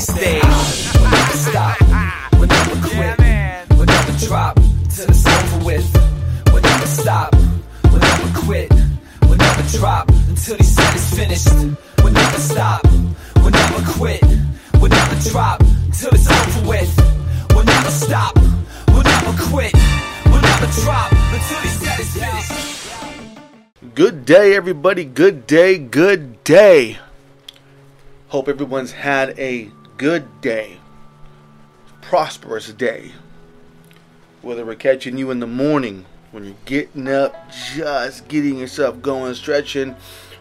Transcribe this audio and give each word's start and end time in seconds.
steady 0.00 0.40
stage. 0.40 0.94
We'll 0.94 1.10
never 1.10 1.36
stop, 1.36 1.80
we'll 2.32 2.48
never 2.48 2.88
quit, 2.88 3.18
we'll 3.70 3.86
never 3.86 4.26
drop 4.26 4.56
till 4.90 5.08
it's 5.08 5.26
over 5.26 5.64
with. 5.64 5.86
We'll 6.52 6.62
never 6.62 6.86
stop, 6.86 7.34
we'll 7.84 8.00
never 8.00 8.40
quit, 8.40 8.72
we'll 9.22 9.36
never 9.36 9.62
drop 9.78 10.08
until 10.28 10.56
he 10.56 10.64
said 10.64 10.94
it's 10.94 11.14
finished. 11.14 11.76
We'll 12.02 12.12
never 12.12 12.38
stop, 12.38 12.82
we'll 13.36 13.50
never 13.50 13.92
quit, 13.92 14.22
we'll 14.80 14.90
never 14.90 15.30
drop 15.30 15.60
till 15.92 16.10
it's 16.12 16.30
over 16.30 16.68
with. 16.68 16.92
We'll 17.54 17.64
never 17.64 17.90
stop, 17.90 18.36
we'll 18.88 19.02
never 19.02 19.42
quit, 19.50 19.74
we'll 20.26 20.42
never 20.42 20.66
drop 20.82 21.12
until 21.12 21.60
he 21.60 21.68
said 21.68 22.00
it's 22.00 22.16
finished. 22.16 22.52
Good 23.94 24.26
day, 24.26 24.54
everybody. 24.54 25.04
Good 25.04 25.46
day. 25.46 25.78
Good 25.78 26.44
day. 26.44 26.98
Hope 28.28 28.48
everyone's 28.48 28.92
had 28.92 29.38
a 29.38 29.70
good 29.96 30.40
day, 30.40 30.78
prosperous 32.02 32.72
day. 32.72 33.12
Whether 34.42 34.64
we're 34.64 34.74
catching 34.74 35.16
you 35.16 35.30
in 35.30 35.40
the 35.40 35.46
morning 35.46 36.04
when 36.32 36.44
you're 36.44 36.54
getting 36.66 37.08
up, 37.08 37.50
just 37.74 38.28
getting 38.28 38.58
yourself 38.58 39.00
going, 39.00 39.34
stretching, 39.34 39.96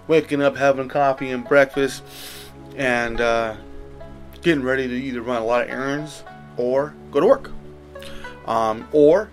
waking 0.07 0.41
up, 0.41 0.57
having 0.57 0.89
coffee 0.89 1.31
and 1.31 1.47
breakfast, 1.47 2.03
and 2.75 3.21
uh, 3.21 3.55
getting 4.41 4.63
ready 4.63 4.87
to 4.87 4.93
either 4.93 5.21
run 5.21 5.41
a 5.41 5.45
lot 5.45 5.63
of 5.63 5.69
errands 5.69 6.23
or 6.57 6.93
go 7.11 7.21
to 7.21 7.25
work. 7.25 7.51
Um, 8.45 8.87
or 8.91 9.29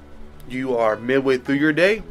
you 0.48 0.76
are 0.76 0.96
midway 0.96 1.38
through 1.38 1.56
your 1.56 1.72
day 1.72 2.02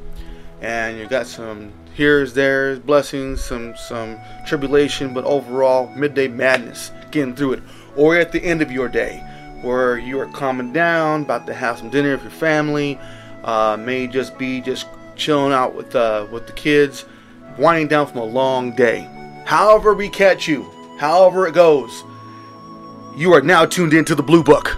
and 0.62 0.98
you 0.98 1.08
got 1.08 1.25
some 1.28 1.72
here's 1.95 2.34
there's 2.34 2.80
blessings 2.80 3.44
some 3.44 3.75
some 3.75 4.17
tribulation 4.48 5.14
but 5.14 5.25
overall 5.25 5.94
midday 5.95 6.28
madness 6.28 6.91
getting 7.12 7.36
through 7.36 7.53
it 7.53 7.64
or 7.95 8.16
at 8.18 8.31
the 8.31 8.44
end 8.44 8.62
of 8.62 8.72
your 8.72 8.88
day 8.88 9.18
where 9.62 9.98
you 9.98 10.20
are 10.20 10.27
calming 10.27 10.73
down 10.73 11.22
about 11.23 11.45
to 11.45 11.54
have 11.54 11.77
some 11.77 11.90
dinner 11.90 12.11
with 12.11 12.23
your 12.23 12.31
family 12.31 13.00
uh, 13.44 13.78
may 13.80 14.08
just 14.08 14.38
be 14.38 14.61
just 14.61 14.88
chilling 15.16 15.53
out 15.53 15.75
with 15.75 15.95
uh, 15.95 16.25
with 16.31 16.47
the 16.47 16.53
kids 16.53 17.06
winding 17.58 17.88
down 17.88 18.08
from 18.08 18.19
a 18.19 18.23
long 18.23 18.72
day 18.75 19.08
however 19.45 19.94
we 19.94 20.09
catch 20.09 20.47
you 20.47 20.64
however 20.97 21.47
it 21.47 21.53
goes 21.53 22.03
you 23.16 23.34
are 23.34 23.42
now 23.42 23.66
tuned 23.66 23.94
into 23.94 24.16
the 24.16 24.23
blue 24.23 24.44
book 24.44 24.78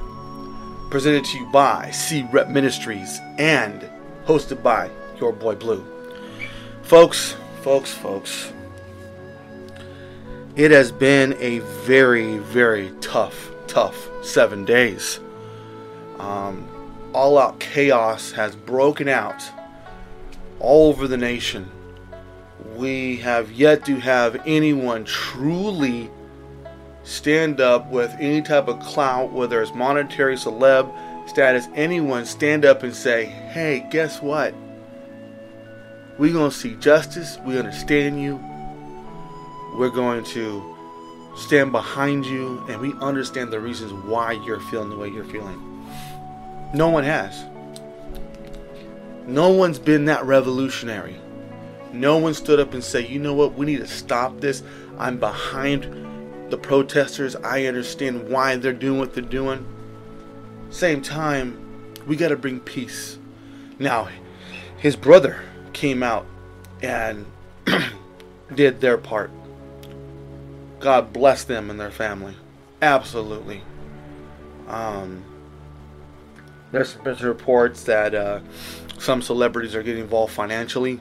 presented 0.94 1.26
to 1.26 1.40
you 1.40 1.46
by 1.48 1.90
SeeRIP 1.90 2.50
Ministries 2.50 3.20
and 3.40 3.90
hosted 4.28 4.62
by 4.62 4.92
your 5.20 5.34
boy 5.34 5.56
Blue. 5.56 5.84
Folks, 6.84 7.36
folks, 7.62 7.92
folks, 7.92 8.54
it 10.56 10.72
has 10.72 10.92
been 10.92 11.36
a 11.40 11.60
very, 11.60 12.38
very 12.38 12.92
tough, 13.02 13.52
tough 13.68 14.10
seven 14.24 14.66
days. 14.66 15.20
Um, 16.20 16.70
all 17.14 17.38
out 17.38 17.60
chaos 17.60 18.32
has 18.32 18.56
broken 18.56 19.08
out 19.08 19.44
all 20.60 20.90
over 20.90 21.08
the 21.08 21.18
nation. 21.18 21.70
We 22.76 23.18
have 23.18 23.52
yet 23.52 23.86
to 23.86 24.00
have 24.00 24.42
anyone 24.46 25.06
truly 25.06 26.10
stand 27.04 27.60
up 27.60 27.90
with 27.90 28.12
any 28.20 28.42
type 28.42 28.68
of 28.68 28.80
clout, 28.80 29.32
whether 29.32 29.62
it's 29.62 29.74
monetary, 29.74 30.36
celeb 30.36 30.94
status, 31.28 31.68
anyone 31.74 32.26
stand 32.26 32.66
up 32.66 32.84
and 32.84 32.96
say, 32.96 33.26
hey, 33.26 33.88
guess 33.90 34.22
what? 34.22 34.54
We're 36.18 36.34
going 36.34 36.52
to 36.52 36.56
see 36.56 36.76
justice. 36.76 37.38
We 37.46 37.58
understand 37.58 38.22
you. 38.22 38.44
We're 39.76 39.90
going 39.90 40.24
to 40.26 40.76
stand 41.36 41.72
behind 41.72 42.26
you, 42.26 42.64
and 42.70 42.80
we 42.80 42.94
understand 43.02 43.52
the 43.52 43.60
reasons 43.60 43.92
why 44.06 44.34
you're 44.34 44.60
feeling 44.60 44.90
the 44.90 44.98
way 44.98 45.10
you're 45.10 45.26
feeling. 45.26 45.60
No 46.74 46.90
one 46.90 47.04
has. 47.04 47.44
No 49.26 49.50
one's 49.50 49.80
been 49.80 50.06
that 50.06 50.26
revolutionary. 50.26 51.16
No 51.92 52.18
one 52.18 52.34
stood 52.34 52.60
up 52.60 52.74
and 52.74 52.84
said, 52.84 53.10
you 53.10 53.20
know 53.20 53.34
what, 53.34 53.54
we 53.54 53.66
need 53.66 53.78
to 53.78 53.88
stop 53.88 54.40
this. 54.40 54.64
I'm 54.98 55.18
behind 55.18 56.52
the 56.52 56.58
protesters. 56.58 57.36
I 57.38 57.66
understand 57.66 58.30
why 58.30 58.56
they're 58.58 58.74
doing 58.74 59.00
what 59.00 59.14
they're 59.14 59.24
doing. 59.24 59.66
Same 60.70 61.02
time, 61.02 61.94
we 62.08 62.16
got 62.16 62.30
to 62.30 62.36
bring 62.36 62.60
peace. 62.60 63.18
Now, 63.80 64.10
his 64.78 64.96
brother 64.96 65.42
came 65.72 66.04
out 66.04 66.26
and 66.82 67.26
did 68.56 68.82
their 68.82 68.98
part. 68.98 69.32
God 70.84 71.14
bless 71.14 71.46
them 71.46 71.70
and 71.70 71.80
their 71.80 71.92
family. 71.92 72.36
Absolutely. 72.82 73.62
Um, 74.68 75.24
there's 76.74 76.96
been 76.96 77.16
reports 77.20 77.86
that 77.86 78.14
uh, 78.14 78.42
some 79.00 79.22
celebrities 79.22 79.76
are 79.76 79.82
getting 79.82 80.02
involved 80.02 80.34
financially, 80.34 81.00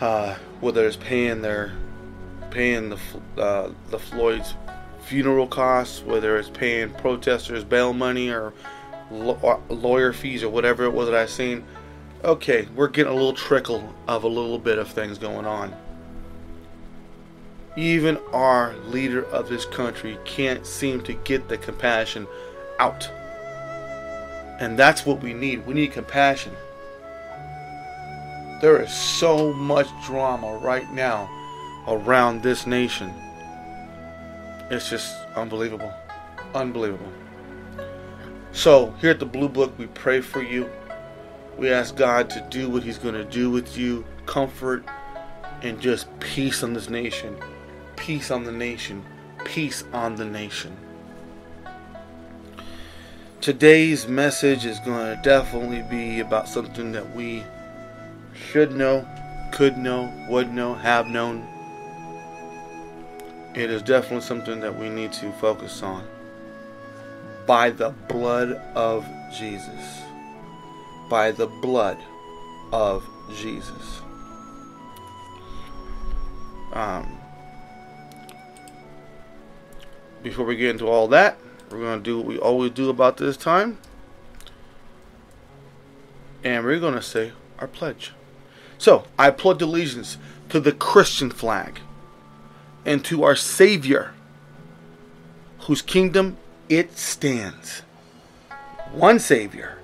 uh, 0.00 0.34
whether 0.60 0.84
it's 0.88 0.96
paying 0.96 1.40
their 1.40 1.72
paying 2.50 2.90
the 2.90 2.98
uh, 3.40 3.70
the 3.90 3.98
Floyd's 4.00 4.54
funeral 5.02 5.46
costs, 5.46 6.02
whether 6.02 6.36
it's 6.36 6.50
paying 6.50 6.90
protesters 6.94 7.62
bail 7.62 7.92
money 7.92 8.28
or 8.28 8.52
lo- 9.12 9.62
lawyer 9.68 10.12
fees 10.12 10.42
or 10.42 10.48
whatever 10.48 10.82
it 10.82 10.92
was 10.92 11.08
that 11.08 11.14
I 11.14 11.26
seen. 11.26 11.62
Okay, 12.24 12.66
we're 12.74 12.88
getting 12.88 13.12
a 13.12 13.14
little 13.14 13.34
trickle 13.34 13.94
of 14.08 14.24
a 14.24 14.28
little 14.28 14.58
bit 14.58 14.78
of 14.78 14.88
things 14.88 15.16
going 15.16 15.46
on. 15.46 15.76
Even 17.76 18.18
our 18.32 18.74
leader 18.84 19.24
of 19.26 19.48
this 19.48 19.64
country 19.64 20.18
can't 20.24 20.66
seem 20.66 21.02
to 21.02 21.12
get 21.12 21.48
the 21.48 21.56
compassion 21.56 22.26
out. 22.78 23.08
And 24.58 24.78
that's 24.78 25.06
what 25.06 25.22
we 25.22 25.32
need. 25.32 25.66
We 25.66 25.74
need 25.74 25.92
compassion. 25.92 26.52
There 28.60 28.82
is 28.82 28.92
so 28.92 29.52
much 29.52 29.88
drama 30.04 30.58
right 30.58 30.90
now 30.92 31.30
around 31.86 32.42
this 32.42 32.66
nation. 32.66 33.14
It's 34.70 34.90
just 34.90 35.16
unbelievable. 35.34 35.92
Unbelievable. 36.54 37.10
So, 38.52 38.90
here 39.00 39.10
at 39.10 39.18
the 39.18 39.26
Blue 39.26 39.48
Book, 39.48 39.72
we 39.78 39.86
pray 39.86 40.20
for 40.20 40.42
you. 40.42 40.68
We 41.56 41.70
ask 41.70 41.96
God 41.96 42.28
to 42.30 42.46
do 42.50 42.68
what 42.68 42.82
He's 42.82 42.98
going 42.98 43.14
to 43.14 43.24
do 43.24 43.50
with 43.50 43.78
you 43.78 44.04
comfort 44.26 44.84
and 45.62 45.80
just 45.80 46.06
peace 46.20 46.62
on 46.62 46.72
this 46.72 46.90
nation. 46.90 47.36
Peace 48.00 48.30
on 48.30 48.44
the 48.44 48.52
nation. 48.52 49.04
Peace 49.44 49.84
on 49.92 50.16
the 50.16 50.24
nation. 50.24 50.74
Today's 53.42 54.08
message 54.08 54.64
is 54.64 54.78
going 54.80 55.14
to 55.14 55.22
definitely 55.22 55.82
be 55.82 56.20
about 56.20 56.48
something 56.48 56.92
that 56.92 57.14
we 57.14 57.44
should 58.34 58.72
know, 58.72 59.06
could 59.52 59.76
know, 59.76 60.10
would 60.30 60.50
know, 60.50 60.72
have 60.74 61.08
known, 61.08 61.46
it 63.54 63.70
is 63.70 63.82
definitely 63.82 64.22
something 64.22 64.60
that 64.60 64.78
we 64.78 64.88
need 64.88 65.12
to 65.12 65.30
focus 65.32 65.82
on. 65.82 66.02
By 67.46 67.68
the 67.68 67.90
blood 68.08 68.52
of 68.74 69.06
Jesus. 69.30 70.00
By 71.10 71.32
the 71.32 71.48
blood 71.48 71.98
of 72.72 73.06
Jesus. 73.36 74.00
Um, 76.72 77.19
before 80.22 80.44
we 80.44 80.56
get 80.56 80.70
into 80.70 80.86
all 80.86 81.08
that, 81.08 81.38
we're 81.70 81.80
going 81.80 81.98
to 81.98 82.04
do 82.04 82.18
what 82.18 82.26
we 82.26 82.38
always 82.38 82.72
do 82.72 82.90
about 82.90 83.16
this 83.16 83.36
time. 83.36 83.78
And 86.42 86.64
we're 86.64 86.80
going 86.80 86.94
to 86.94 87.02
say 87.02 87.32
our 87.58 87.66
pledge. 87.66 88.12
So, 88.78 89.04
I 89.18 89.30
pledge 89.30 89.62
allegiance 89.62 90.16
to 90.48 90.58
the 90.58 90.72
Christian 90.72 91.30
flag 91.30 91.80
and 92.84 93.04
to 93.04 93.22
our 93.24 93.36
Savior, 93.36 94.12
whose 95.60 95.82
kingdom 95.82 96.38
it 96.68 96.96
stands. 96.96 97.82
One 98.92 99.18
Savior, 99.18 99.78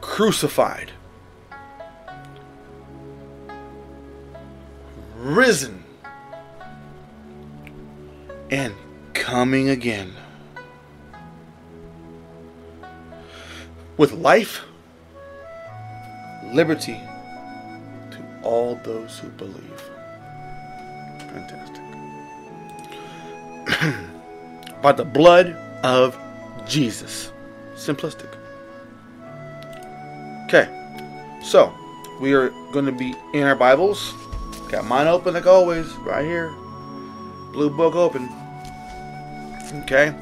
crucified, 0.00 0.92
risen, 5.16 5.77
and 8.50 8.74
coming 9.14 9.68
again. 9.68 10.12
With 13.96 14.12
life, 14.12 14.62
liberty 16.52 17.00
to 18.10 18.40
all 18.42 18.76
those 18.84 19.18
who 19.18 19.28
believe. 19.30 19.82
Fantastic. 21.18 21.82
By 24.82 24.92
the 24.92 25.04
blood 25.04 25.56
of 25.82 26.16
Jesus. 26.66 27.32
Simplistic. 27.74 28.32
Okay. 30.44 30.74
So, 31.42 31.72
we 32.20 32.34
are 32.34 32.50
going 32.72 32.86
to 32.86 32.92
be 32.92 33.14
in 33.34 33.42
our 33.42 33.56
Bibles. 33.56 34.12
Got 34.70 34.84
mine 34.84 35.06
open 35.06 35.34
like 35.34 35.46
always, 35.46 35.86
right 35.98 36.24
here. 36.24 36.52
Blue 37.58 37.70
book 37.70 37.96
open. 37.96 38.28
Okay? 39.82 40.14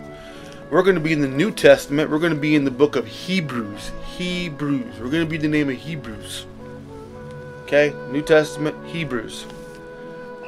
We're 0.70 0.82
going 0.82 0.94
to 0.94 1.02
be 1.02 1.12
in 1.12 1.20
the 1.20 1.28
New 1.28 1.50
Testament. 1.50 2.08
We're 2.08 2.18
going 2.18 2.32
to 2.32 2.40
be 2.40 2.54
in 2.54 2.64
the 2.64 2.70
book 2.70 2.96
of 2.96 3.06
Hebrews. 3.06 3.92
Hebrews. 4.16 4.98
We're 4.98 5.10
going 5.10 5.22
to 5.22 5.28
be 5.28 5.36
the 5.36 5.46
name 5.46 5.68
of 5.68 5.76
Hebrews. 5.76 6.46
Okay? 7.64 7.94
New 8.10 8.22
Testament, 8.22 8.74
Hebrews. 8.86 9.44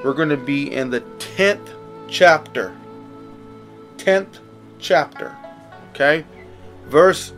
We're 0.02 0.14
going 0.14 0.30
to 0.30 0.38
be 0.38 0.72
in 0.72 0.88
the 0.88 1.02
10th 1.18 1.74
chapter. 2.08 2.74
10th 3.98 4.38
chapter. 4.78 5.36
Okay? 5.90 6.24
Verse 6.86 7.34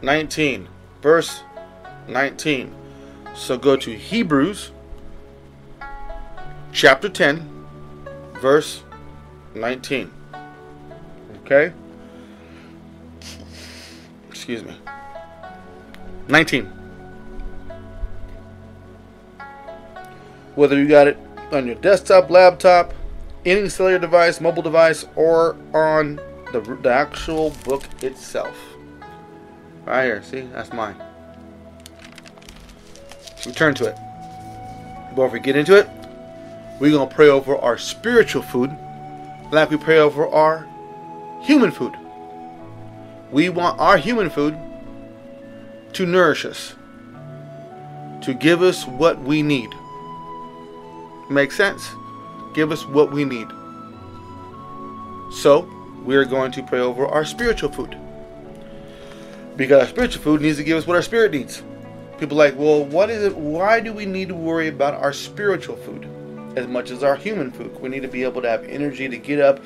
19. 0.00 0.68
Verse 1.02 1.42
19. 2.08 2.74
So 3.34 3.58
go 3.58 3.76
to 3.76 3.94
Hebrews 3.94 4.70
chapter 6.72 7.10
10, 7.10 7.57
verse 8.38 8.82
19. 9.54 10.10
Okay? 11.44 11.72
Excuse 14.28 14.64
me. 14.64 14.74
19. 16.28 16.66
Whether 20.54 20.76
you 20.76 20.88
got 20.88 21.06
it 21.06 21.18
on 21.52 21.66
your 21.66 21.76
desktop, 21.76 22.30
laptop, 22.30 22.92
any 23.44 23.68
cellular 23.68 23.98
device, 23.98 24.40
mobile 24.40 24.62
device, 24.62 25.06
or 25.16 25.56
on 25.72 26.16
the, 26.52 26.60
the 26.82 26.90
actual 26.90 27.50
book 27.64 27.84
itself. 28.02 28.56
Right 29.84 30.04
here, 30.04 30.22
see? 30.22 30.42
That's 30.52 30.72
mine. 30.72 30.96
We 33.46 33.52
turn 33.52 33.74
to 33.76 33.86
it. 33.86 33.96
Before 35.10 35.28
we 35.28 35.40
get 35.40 35.56
into 35.56 35.76
it, 35.76 35.88
we're 36.80 36.92
going 36.92 37.08
to 37.08 37.14
pray 37.14 37.28
over 37.28 37.56
our 37.56 37.76
spiritual 37.76 38.42
food 38.42 38.76
like 39.50 39.70
we 39.70 39.76
pray 39.76 39.98
over 39.98 40.28
our 40.28 40.66
human 41.42 41.70
food. 41.70 41.96
We 43.30 43.48
want 43.48 43.78
our 43.80 43.96
human 43.96 44.30
food 44.30 44.56
to 45.94 46.06
nourish 46.06 46.44
us, 46.44 46.74
to 48.22 48.34
give 48.34 48.62
us 48.62 48.86
what 48.86 49.18
we 49.20 49.42
need. 49.42 49.70
Make 51.30 51.52
sense? 51.52 51.88
Give 52.54 52.70
us 52.70 52.86
what 52.86 53.12
we 53.12 53.24
need. 53.24 53.48
So, 55.32 55.68
we 56.04 56.16
are 56.16 56.24
going 56.24 56.52
to 56.52 56.62
pray 56.62 56.80
over 56.80 57.06
our 57.06 57.24
spiritual 57.24 57.70
food. 57.70 57.96
Because 59.56 59.82
our 59.82 59.88
spiritual 59.88 60.22
food 60.22 60.40
needs 60.40 60.58
to 60.58 60.64
give 60.64 60.78
us 60.78 60.86
what 60.86 60.96
our 60.96 61.02
spirit 61.02 61.32
needs. 61.32 61.62
People 62.18 62.36
like, 62.36 62.56
well, 62.56 62.84
what 62.84 63.10
is 63.10 63.24
it? 63.24 63.36
Why 63.36 63.80
do 63.80 63.92
we 63.92 64.06
need 64.06 64.28
to 64.28 64.34
worry 64.34 64.68
about 64.68 64.94
our 64.94 65.12
spiritual 65.12 65.76
food 65.76 66.08
as 66.58 66.66
much 66.66 66.90
as 66.90 67.02
our 67.02 67.16
human 67.16 67.50
food? 67.50 67.80
We 67.80 67.88
need 67.88 68.02
to 68.02 68.08
be 68.08 68.24
able 68.24 68.42
to 68.42 68.48
have 68.48 68.64
energy 68.64 69.08
to 69.08 69.16
get 69.16 69.40
up, 69.40 69.60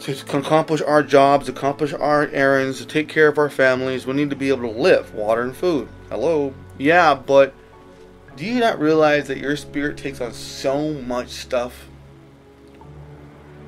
to 0.00 0.12
accomplish 0.38 0.82
our 0.82 1.02
jobs, 1.02 1.48
accomplish 1.48 1.92
our 1.92 2.28
errands, 2.28 2.78
to 2.78 2.86
take 2.86 3.08
care 3.08 3.28
of 3.28 3.38
our 3.38 3.50
families. 3.50 4.06
We 4.06 4.14
need 4.14 4.30
to 4.30 4.36
be 4.36 4.50
able 4.50 4.72
to 4.72 4.78
live, 4.78 5.14
water 5.14 5.42
and 5.42 5.56
food. 5.56 5.88
Hello? 6.10 6.54
Yeah, 6.78 7.14
but 7.14 7.54
do 8.36 8.44
you 8.44 8.60
not 8.60 8.78
realize 8.78 9.28
that 9.28 9.38
your 9.38 9.56
spirit 9.56 9.96
takes 9.96 10.20
on 10.20 10.32
so 10.32 10.92
much 10.92 11.28
stuff? 11.28 11.88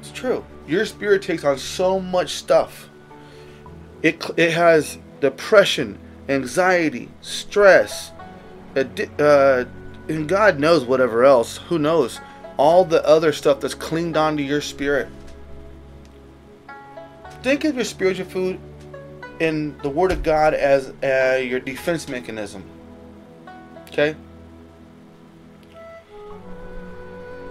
It's 0.01 0.11
true. 0.11 0.45
Your 0.67 0.85
spirit 0.85 1.23
takes 1.23 1.45
on 1.45 1.59
so 1.59 2.01
much 2.01 2.35
stuff. 2.35 2.91
It, 4.03 4.23
it 4.37 4.53
has 4.53 4.99
depression, 5.21 5.99
anxiety, 6.29 7.09
stress, 7.21 8.13
uh, 8.77 9.65
and 10.09 10.29
God 10.29 10.59
knows 10.59 10.85
whatever 10.85 11.25
else. 11.25 11.59
Who 11.69 11.79
knows? 11.79 12.21
All 12.57 12.85
the 12.85 13.05
other 13.07 13.33
stuff 13.33 13.61
that's 13.61 13.75
clinged 13.75 14.17
onto 14.17 14.43
your 14.43 14.61
spirit. 14.61 15.09
Think 17.43 17.65
of 17.65 17.77
your 17.77 17.85
spiritual 17.85 18.27
food 18.27 18.61
in 19.41 19.77
the 19.79 19.91
Word 19.91 20.13
of 20.13 20.23
God 20.23 20.55
as 20.55 20.93
uh, 21.03 21.39
your 21.39 21.61
defense 21.61 22.09
mechanism. 22.09 22.65
Okay? 23.89 24.17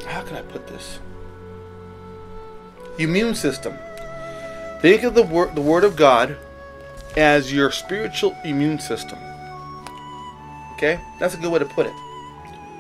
How 0.06 0.22
can 0.22 0.38
I 0.38 0.42
put 0.42 0.68
this? 0.68 1.00
Immune 2.98 3.36
system. 3.36 3.78
Think 4.82 5.04
of 5.04 5.16
the 5.16 5.24
word, 5.24 5.56
the 5.56 5.62
Word 5.62 5.84
of 5.84 5.96
God 5.96 6.38
as 7.18 7.52
your 7.54 7.72
spiritual 7.72 8.36
immune 8.44 8.80
system. 8.80 9.18
Okay? 10.74 11.00
That's 11.20 11.34
a 11.34 11.38
good 11.38 11.52
way 11.52 11.60
to 11.60 11.66
put 11.66 11.88
it. 11.88 11.94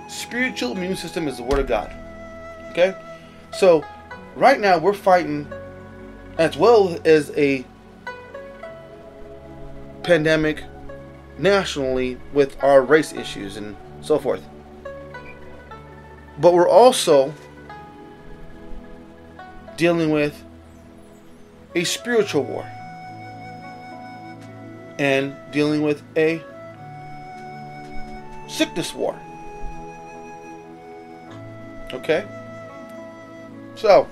Spiritual 0.07 0.71
immune 0.71 0.95
system 0.95 1.27
is 1.27 1.37
the 1.37 1.43
Word 1.43 1.59
of 1.59 1.67
God. 1.67 1.91
Okay? 2.71 2.95
So, 3.51 3.83
right 4.35 4.59
now 4.59 4.77
we're 4.77 4.93
fighting 4.93 5.47
as 6.37 6.57
well 6.57 6.99
as 7.05 7.31
a 7.31 7.65
pandemic 10.03 10.63
nationally 11.37 12.17
with 12.33 12.61
our 12.63 12.81
race 12.81 13.13
issues 13.13 13.57
and 13.57 13.75
so 14.01 14.19
forth. 14.19 14.43
But 16.39 16.53
we're 16.53 16.69
also 16.69 17.33
dealing 19.77 20.11
with 20.11 20.43
a 21.73 21.83
spiritual 21.83 22.43
war 22.43 22.69
and 24.97 25.35
dealing 25.51 25.81
with 25.81 26.01
a 26.15 26.41
sickness 28.47 28.93
war. 28.93 29.19
Okay? 31.93 32.27
So, 33.75 34.07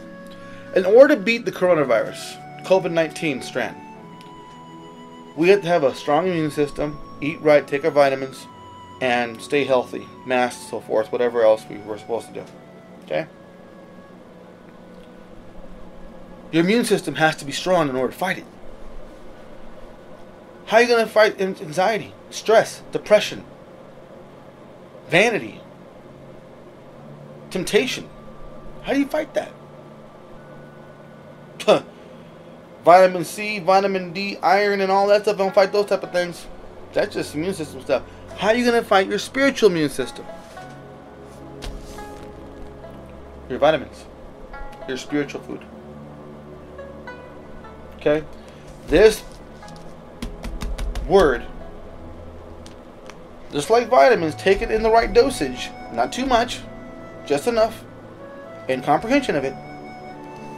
in 0.76 0.86
order 0.86 1.16
to 1.16 1.22
beat 1.22 1.46
the 1.46 1.52
coronavirus, 1.52 2.64
COVID 2.64 2.92
19 2.92 3.42
strand, 3.42 3.76
we 5.36 5.50
have 5.50 5.62
to 5.62 5.68
have 5.68 5.84
a 5.84 5.96
strong 5.96 6.28
immune 6.28 6.52
system, 6.52 7.00
eat 7.22 7.42
right, 7.42 7.68
take 7.68 7.86
our 7.86 7.92
vitamins, 7.92 8.48
and 9.02 9.42
stay 9.42 9.64
healthy, 9.64 10.08
masks, 10.26 10.70
so 10.70 10.80
forth, 10.80 11.12
whatever 11.12 11.44
else 11.44 11.66
we 11.70 11.78
were 11.78 11.98
supposed 11.98 12.28
to 12.28 12.34
do. 12.34 12.46
Okay? 13.06 13.28
Your 16.52 16.64
immune 16.64 16.86
system 16.86 17.16
has 17.16 17.36
to 17.38 17.46
be 17.46 17.52
strong 17.52 17.90
in 17.90 17.96
order 17.96 18.14
to 18.14 18.18
fight 18.18 18.38
it. 18.38 18.46
How 20.68 20.78
are 20.78 20.82
you 20.84 20.88
going 20.88 21.06
to 21.06 21.12
fight 21.12 21.42
anxiety, 21.42 22.14
stress, 22.30 22.82
depression, 22.92 23.44
vanity, 25.10 25.60
temptation? 27.54 28.10
How 28.82 28.94
do 28.94 29.00
you 29.00 29.06
fight 29.06 29.34
that? 29.36 29.54
vitamin 32.84 33.24
C, 33.24 33.60
vitamin 33.60 34.12
D, 34.12 34.38
iron, 34.38 34.82
and 34.82 34.92
all 34.92 35.08
that 35.08 35.22
stuff 35.22 35.38
don't 35.38 35.56
fight 35.56 35.72
those 35.72 35.86
type 35.86 36.04
of 36.04 36.12
things. 36.12 36.46
That's 36.92 37.14
just 37.14 37.36
immune 37.36 37.54
system 37.54 37.82
stuff. 37.82 38.04
How 38.38 38.50
are 38.50 38.56
you 38.56 38.66
going 38.66 38.82
to 38.82 38.86
fight 38.88 39.08
your 39.08 39.20
spiritual 39.20 39.70
immune 39.70 39.90
system? 39.90 40.26
Your 43.50 43.60
vitamins, 43.60 44.06
your 44.88 44.98
spiritual 44.98 45.42
food. 45.42 45.64
Okay? 47.98 48.24
This 48.88 49.24
word, 51.08 51.46
just 53.52 53.70
like 53.70 53.88
vitamins, 53.88 54.36
take 54.36 54.62
it 54.62 54.72
in 54.72 54.82
the 54.82 54.90
right 54.90 55.14
dosage, 55.14 55.70
not 55.94 56.12
too 56.12 56.26
much, 56.26 56.60
just 57.26 57.48
enough, 57.48 57.84
and 58.70 58.84
comprehension 58.84 59.36
of 59.36 59.44
it, 59.44 59.54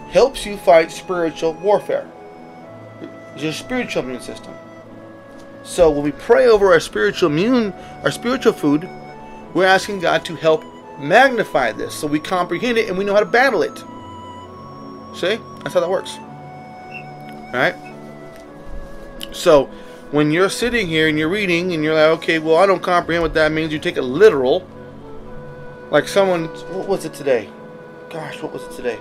helps 0.10 0.45
you 0.45 0.57
fight 0.57 0.91
spiritual 0.91 1.53
warfare. 1.53 2.10
Your 3.38 3.51
spiritual 3.51 4.03
immune 4.03 4.22
system. 4.22 4.53
So 5.63 5.89
when 5.89 6.03
we 6.03 6.12
pray 6.12 6.48
over 6.48 6.72
our 6.72 6.79
spiritual 6.79 7.29
immune, 7.29 7.74
our 8.03 8.12
spiritual 8.12 8.53
food, 8.53 8.88
we're 9.53 9.65
asking 9.65 10.00
God 10.00 10.24
to 10.25 10.36
help 10.36 10.63
magnify 11.00 11.72
this 11.72 11.93
so 11.93 12.07
we 12.07 12.19
comprehend 12.19 12.77
it 12.77 12.88
and 12.88 12.98
we 12.98 13.03
know 13.03 13.13
how 13.13 13.19
to 13.19 13.25
battle 13.25 13.62
it. 13.62 13.77
See? 15.17 15.39
That's 15.63 15.74
how 15.74 15.79
that 15.79 15.89
works. 15.89 16.17
Alright? 17.48 17.75
So 19.31 19.65
when 20.12 20.31
you're 20.31 20.50
sitting 20.50 20.88
here 20.88 21.07
and 21.07 21.17
you're 21.17 21.29
reading 21.29 21.74
and 21.74 21.84
you're 21.84 21.95
like, 21.95 22.19
okay, 22.19 22.39
well, 22.39 22.57
I 22.57 22.65
don't 22.65 22.81
comprehend 22.81 23.24
what 23.24 23.34
that 23.34 23.51
means, 23.51 23.74
you 23.74 23.79
take 23.79 23.98
it 23.98 24.03
literal. 24.03 24.67
Like 25.92 26.08
someone, 26.08 26.46
what 26.46 26.88
was 26.88 27.06
it 27.06 27.13
today? 27.13 27.50
Gosh, 28.10 28.42
what 28.42 28.51
was 28.51 28.63
it 28.63 28.72
today? 28.72 28.98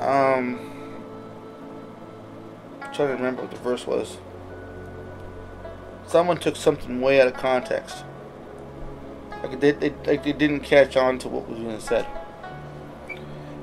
Um, 0.00 0.58
I'm 2.80 2.92
trying 2.92 3.08
to 3.08 3.14
remember 3.14 3.42
what 3.42 3.50
the 3.50 3.58
verse 3.58 3.86
was. 3.86 4.18
Someone 6.06 6.38
took 6.38 6.56
something 6.56 7.00
way 7.00 7.20
out 7.20 7.28
of 7.28 7.34
context. 7.34 8.04
Like 9.42 9.60
they, 9.60 9.70
they, 9.70 9.90
like 10.06 10.24
they 10.24 10.32
didn't 10.32 10.60
catch 10.60 10.96
on 10.96 11.18
to 11.20 11.28
what 11.28 11.48
was 11.48 11.58
being 11.58 11.80
said, 11.80 12.06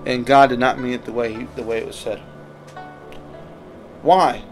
and 0.06 0.26
God 0.26 0.48
did 0.48 0.60
not 0.60 0.80
mean 0.80 0.94
it 0.94 1.06
the 1.06 1.12
way 1.12 1.34
he, 1.34 1.44
the 1.56 1.64
way 1.64 1.80
it 1.80 1.86
was 1.86 1.98
said. 1.98 2.20
Why? 4.02 4.44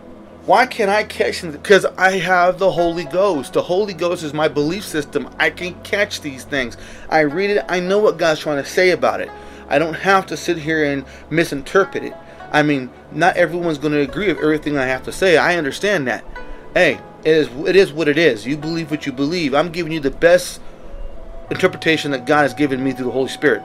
Why 0.45 0.67
can't 0.67 0.91
I 0.91 1.03
catch 1.03 1.41
them? 1.41 1.51
Because 1.51 1.85
I 1.97 2.11
have 2.19 2.59
the 2.59 2.71
Holy 2.71 3.05
Ghost. 3.05 3.53
The 3.53 3.63
Holy 3.63 3.95
Ghost 3.95 4.21
is 4.21 4.31
my 4.31 4.47
belief 4.47 4.85
system. 4.85 5.27
I 5.39 5.49
can 5.49 5.81
catch 5.81 6.21
these 6.21 6.43
things. 6.43 6.77
I 7.09 7.21
read 7.21 7.49
it. 7.49 7.65
I 7.67 7.79
know 7.79 7.97
what 7.97 8.19
God's 8.19 8.41
trying 8.41 8.63
to 8.63 8.69
say 8.69 8.91
about 8.91 9.21
it. 9.21 9.31
I 9.69 9.79
don't 9.79 9.95
have 9.95 10.27
to 10.27 10.37
sit 10.37 10.57
here 10.57 10.85
and 10.85 11.03
misinterpret 11.31 12.03
it. 12.03 12.13
I 12.51 12.61
mean, 12.61 12.91
not 13.11 13.37
everyone's 13.37 13.79
going 13.79 13.93
to 13.93 14.01
agree 14.01 14.27
with 14.27 14.37
everything 14.37 14.77
I 14.77 14.85
have 14.85 15.03
to 15.05 15.11
say. 15.11 15.35
I 15.37 15.57
understand 15.57 16.07
that. 16.07 16.23
Hey, 16.75 16.99
it 17.23 17.31
is 17.31 17.47
it 17.67 17.75
is 17.75 17.91
what 17.91 18.07
it 18.07 18.19
is. 18.19 18.45
You 18.45 18.55
believe 18.55 18.91
what 18.91 19.07
you 19.07 19.11
believe. 19.11 19.55
I'm 19.55 19.71
giving 19.71 19.91
you 19.91 19.99
the 19.99 20.11
best 20.11 20.61
interpretation 21.49 22.11
that 22.11 22.27
God 22.27 22.43
has 22.43 22.53
given 22.53 22.83
me 22.83 22.91
through 22.91 23.07
the 23.07 23.11
Holy 23.11 23.29
Spirit. 23.29 23.63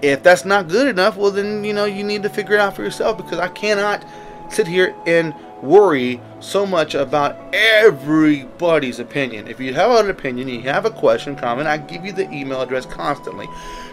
If 0.00 0.22
that's 0.22 0.46
not 0.46 0.68
good 0.68 0.88
enough, 0.88 1.18
well 1.18 1.30
then 1.30 1.64
you 1.64 1.74
know 1.74 1.84
you 1.84 2.02
need 2.02 2.22
to 2.22 2.30
figure 2.30 2.54
it 2.54 2.60
out 2.60 2.74
for 2.74 2.82
yourself 2.82 3.18
because 3.18 3.38
I 3.38 3.48
cannot 3.48 4.04
sit 4.50 4.66
here 4.66 4.94
and 5.06 5.34
worry 5.62 6.20
so 6.40 6.66
much 6.66 6.94
about 6.94 7.36
everybody's 7.54 8.98
opinion. 8.98 9.46
If 9.48 9.60
you 9.60 9.72
have 9.74 9.90
an 9.92 10.10
opinion, 10.10 10.48
you 10.48 10.60
have 10.62 10.84
a 10.84 10.90
question, 10.90 11.36
comment, 11.36 11.68
I 11.68 11.78
give 11.78 12.04
you 12.04 12.12
the 12.12 12.30
email 12.30 12.60
address 12.60 12.84
constantly. 12.84 13.46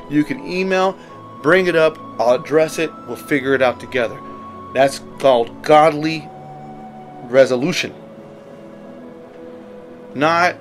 You 0.10 0.24
can 0.24 0.46
email, 0.46 0.98
bring 1.42 1.68
it 1.68 1.76
up, 1.76 1.98
I'll 2.20 2.36
address 2.36 2.80
it, 2.80 2.92
we'll 3.08 3.16
figure 3.16 3.54
it 3.54 3.62
out 3.62 3.80
together. 3.80 4.20
That's 4.74 5.00
called 5.20 5.62
godly 5.64 6.28
resolution. 7.24 7.94
Not 10.16 10.56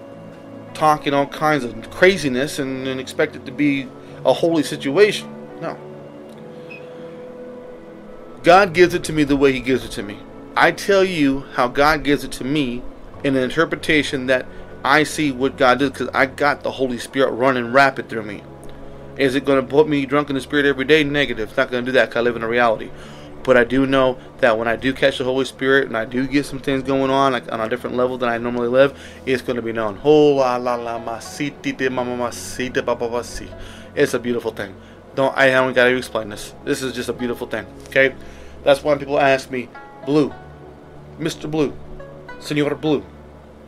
talking 0.75 1.15
all 1.15 1.27
kinds 1.27 1.65
of 1.65 1.91
craziness 1.91 2.59
and, 2.59 2.87
and 2.87 3.01
expect 3.01 3.35
it 3.35 3.47
to 3.47 3.53
be 3.53 3.89
a 4.25 4.33
holy 4.33 4.63
situation. 4.63 5.35
No. 5.61 5.77
God 8.43 8.73
gives 8.73 8.95
it 8.95 9.05
to 9.05 9.13
me 9.13 9.25
the 9.25 9.37
way 9.37 9.53
He 9.53 9.61
gives 9.61 9.85
it 9.85 9.91
to 9.93 10.03
me. 10.03 10.19
I 10.61 10.73
tell 10.73 11.05
you 11.05 11.45
how 11.53 11.69
God 11.69 12.03
gives 12.03 12.25
it 12.25 12.33
to 12.33 12.45
me 12.45 12.83
in 13.23 13.37
an 13.37 13.45
interpretation 13.45 14.27
that 14.27 14.45
I 14.85 15.05
see 15.05 15.31
what 15.31 15.57
God 15.57 15.79
does 15.79 15.91
because 15.91 16.09
I 16.13 16.27
got 16.27 16.65
the 16.65 16.73
Holy 16.73 16.99
Spirit 16.99 17.31
running 17.31 17.73
rapid 17.73 18.09
through 18.09 18.25
me. 18.25 18.43
Is 19.17 19.37
it 19.37 19.45
going 19.45 19.65
to 19.65 19.67
put 19.69 19.87
me 19.89 20.05
drunk 20.05 20.31
in 20.31 20.35
the 20.35 20.41
Spirit 20.41 20.67
every 20.67 20.85
day? 20.85 21.05
Negative. 21.05 21.49
It's 21.49 21.57
not 21.57 21.71
going 21.71 21.85
to 21.85 21.93
do 21.93 21.95
that 21.95 22.07
because 22.07 22.19
I 22.19 22.23
live 22.23 22.35
in 22.35 22.43
a 22.43 22.49
reality. 22.49 22.91
But 23.45 23.57
I 23.57 23.63
do 23.63 23.87
know 23.87 24.19
that 24.39 24.59
when 24.59 24.67
I 24.67 24.75
do 24.75 24.93
catch 24.93 25.19
the 25.19 25.25
Holy 25.25 25.45
Spirit 25.45 25.87
and 25.87 25.97
I 25.97 26.05
do 26.05 26.27
get 26.27 26.45
some 26.45 26.59
things 26.59 26.83
going 26.83 27.13
on 27.13 27.31
like 27.31 27.53
on 27.53 27.61
a 27.61 27.69
different 27.69 27.95
level 27.95 28.19
than 28.19 28.29
I 28.29 28.39
normally 28.39 28.67
live, 28.67 28.99
it's 29.27 29.43
going 29.43 29.57
to 29.57 29.63
be 29.63 29.73
known. 29.73 30.01
Oh, 30.03 30.35
la 30.35 30.57
la 30.57 30.75
la 30.75 30.99
masiti 30.99 31.77
de 31.77 31.89
masita 31.89 32.85
baba 32.85 33.25
It's 33.95 34.13
a 34.13 34.19
beautiful 34.19 34.51
thing. 34.51 34.75
Don't 35.15 35.37
I 35.37 35.47
haven't 35.47 35.75
got 35.75 35.85
to 35.85 35.97
explain 35.97 36.31
this. 36.31 36.53
This 36.65 36.83
is 36.83 36.97
just 36.97 37.09
a 37.09 37.13
beautiful 37.13 37.47
thing. 37.47 37.65
Okay, 37.85 38.13
that's 38.65 38.83
why 38.83 38.99
people 38.99 39.21
ask 39.21 39.53
me, 39.53 39.69
Blue, 40.05 40.33
Mr. 41.19 41.51
Blue, 41.51 41.77
Senor 42.41 42.75
Blue, 42.77 43.05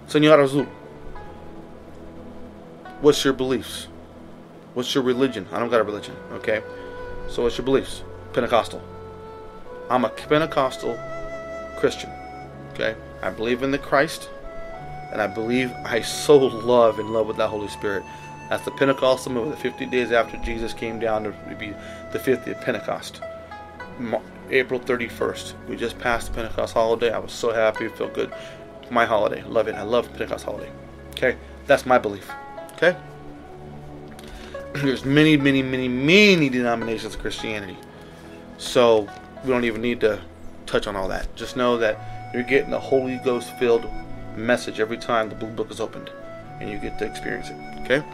Senor 0.06 0.40
Azul. 0.40 0.66
What's 3.00 3.24
your 3.24 3.32
beliefs? 3.32 3.88
What's 4.74 4.94
your 4.94 5.02
religion? 5.02 5.48
I 5.52 5.58
don't 5.58 5.68
got 5.68 5.80
a 5.80 5.84
religion, 5.84 6.14
okay? 6.34 6.62
So 7.28 7.42
what's 7.42 7.58
your 7.58 7.64
beliefs? 7.64 8.04
Pentecostal. 8.32 8.80
I'm 9.88 10.04
a 10.04 10.10
Pentecostal 10.10 10.96
Christian, 11.78 12.10
okay? 12.72 12.94
I 13.22 13.30
believe 13.30 13.64
in 13.64 13.72
the 13.72 13.78
Christ, 13.78 14.30
and 15.10 15.20
I 15.20 15.26
believe 15.26 15.72
I 15.84 16.02
so 16.02 16.38
love 16.38 17.00
and 17.00 17.10
love 17.10 17.26
with 17.26 17.38
that 17.38 17.48
Holy 17.48 17.68
Spirit. 17.68 18.04
That's 18.48 18.64
the 18.64 18.70
Pentecostal 18.70 19.32
movement, 19.32 19.56
the 19.56 19.62
50 19.62 19.86
days 19.86 20.12
after 20.12 20.36
Jesus 20.38 20.72
came 20.72 21.00
down 21.00 21.24
to 21.24 21.32
be 21.58 21.74
the 22.12 22.18
50th 22.18 22.60
Pentecost. 22.60 23.20
April 24.50 24.80
31st. 24.80 25.54
We 25.68 25.76
just 25.76 25.98
passed 25.98 26.28
the 26.28 26.34
Pentecost 26.34 26.74
holiday. 26.74 27.10
I 27.12 27.18
was 27.18 27.32
so 27.32 27.52
happy. 27.52 27.86
It 27.86 27.96
felt 27.96 28.14
good. 28.14 28.32
My 28.90 29.04
holiday. 29.06 29.42
Love 29.44 29.68
it. 29.68 29.74
I 29.74 29.82
love 29.82 30.08
Pentecost 30.10 30.44
holiday. 30.44 30.70
Okay? 31.12 31.36
That's 31.66 31.86
my 31.86 31.98
belief. 31.98 32.30
Okay? 32.72 32.96
There's 34.74 35.04
many, 35.04 35.36
many, 35.36 35.62
many, 35.62 35.88
many 35.88 36.48
denominations 36.48 37.14
of 37.14 37.20
Christianity. 37.20 37.76
So 38.58 39.08
we 39.44 39.50
don't 39.50 39.64
even 39.64 39.82
need 39.82 40.00
to 40.00 40.20
touch 40.66 40.86
on 40.86 40.96
all 40.96 41.08
that. 41.08 41.34
Just 41.36 41.56
know 41.56 41.76
that 41.78 42.32
you're 42.34 42.42
getting 42.42 42.70
the 42.70 42.80
Holy 42.80 43.18
Ghost 43.24 43.56
filled 43.58 43.88
message 44.36 44.80
every 44.80 44.98
time 44.98 45.28
the 45.28 45.34
blue 45.34 45.50
book 45.50 45.70
is 45.70 45.80
opened. 45.80 46.10
And 46.60 46.68
you 46.68 46.78
get 46.78 46.98
to 46.98 47.06
experience 47.06 47.48
it. 47.48 47.56
Okay? 47.82 48.04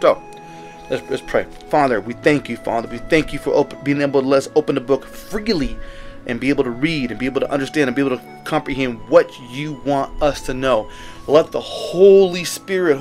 So 0.00 0.22
Let's, 0.90 1.08
let's 1.10 1.22
pray. 1.22 1.44
Father, 1.68 2.00
we 2.00 2.14
thank 2.14 2.48
you, 2.48 2.56
Father. 2.56 2.88
We 2.88 2.98
thank 2.98 3.32
you 3.32 3.38
for 3.38 3.50
open, 3.50 3.78
being 3.84 4.00
able 4.00 4.22
to 4.22 4.26
let 4.26 4.38
us 4.38 4.48
open 4.54 4.74
the 4.74 4.80
book 4.80 5.04
freely 5.04 5.76
and 6.26 6.40
be 6.40 6.50
able 6.50 6.64
to 6.64 6.70
read 6.70 7.10
and 7.10 7.18
be 7.18 7.26
able 7.26 7.40
to 7.40 7.50
understand 7.50 7.88
and 7.88 7.96
be 7.96 8.02
able 8.02 8.16
to 8.16 8.42
comprehend 8.44 9.00
what 9.08 9.30
you 9.50 9.80
want 9.84 10.22
us 10.22 10.42
to 10.42 10.54
know. 10.54 10.90
Let 11.26 11.52
the 11.52 11.60
Holy 11.60 12.44
Spirit, 12.44 12.98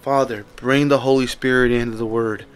Father, 0.00 0.46
bring 0.56 0.88
the 0.88 1.00
Holy 1.00 1.26
Spirit 1.26 1.72
into 1.72 1.96
the 1.96 2.06
Word. 2.06 2.46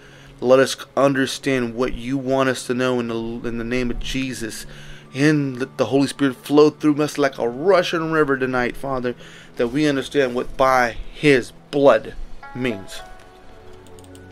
Let 0.45 0.59
us 0.59 0.77
understand 0.95 1.75
what 1.75 1.95
you 1.95 2.19
want 2.19 2.51
us 2.51 2.67
to 2.67 2.75
know 2.75 3.01
in 3.01 3.09
the, 3.09 3.49
in 3.49 3.57
the 3.57 3.65
name 3.65 3.91
of 3.91 3.99
Jesus. 3.99 4.67
And 5.15 5.59
let 5.59 5.79
the 5.79 5.87
Holy 5.87 6.07
Spirit 6.07 6.37
flow 6.37 6.69
through 6.69 7.01
us 7.03 7.17
like 7.17 7.39
a 7.39 7.49
rushing 7.49 8.13
river 8.13 8.37
tonight, 8.37 8.77
Father, 8.77 9.15
that 9.57 9.69
we 9.69 9.87
understand 9.87 10.35
what 10.35 10.55
by 10.55 10.97
His 11.15 11.53
blood 11.71 12.15
means. 12.55 13.01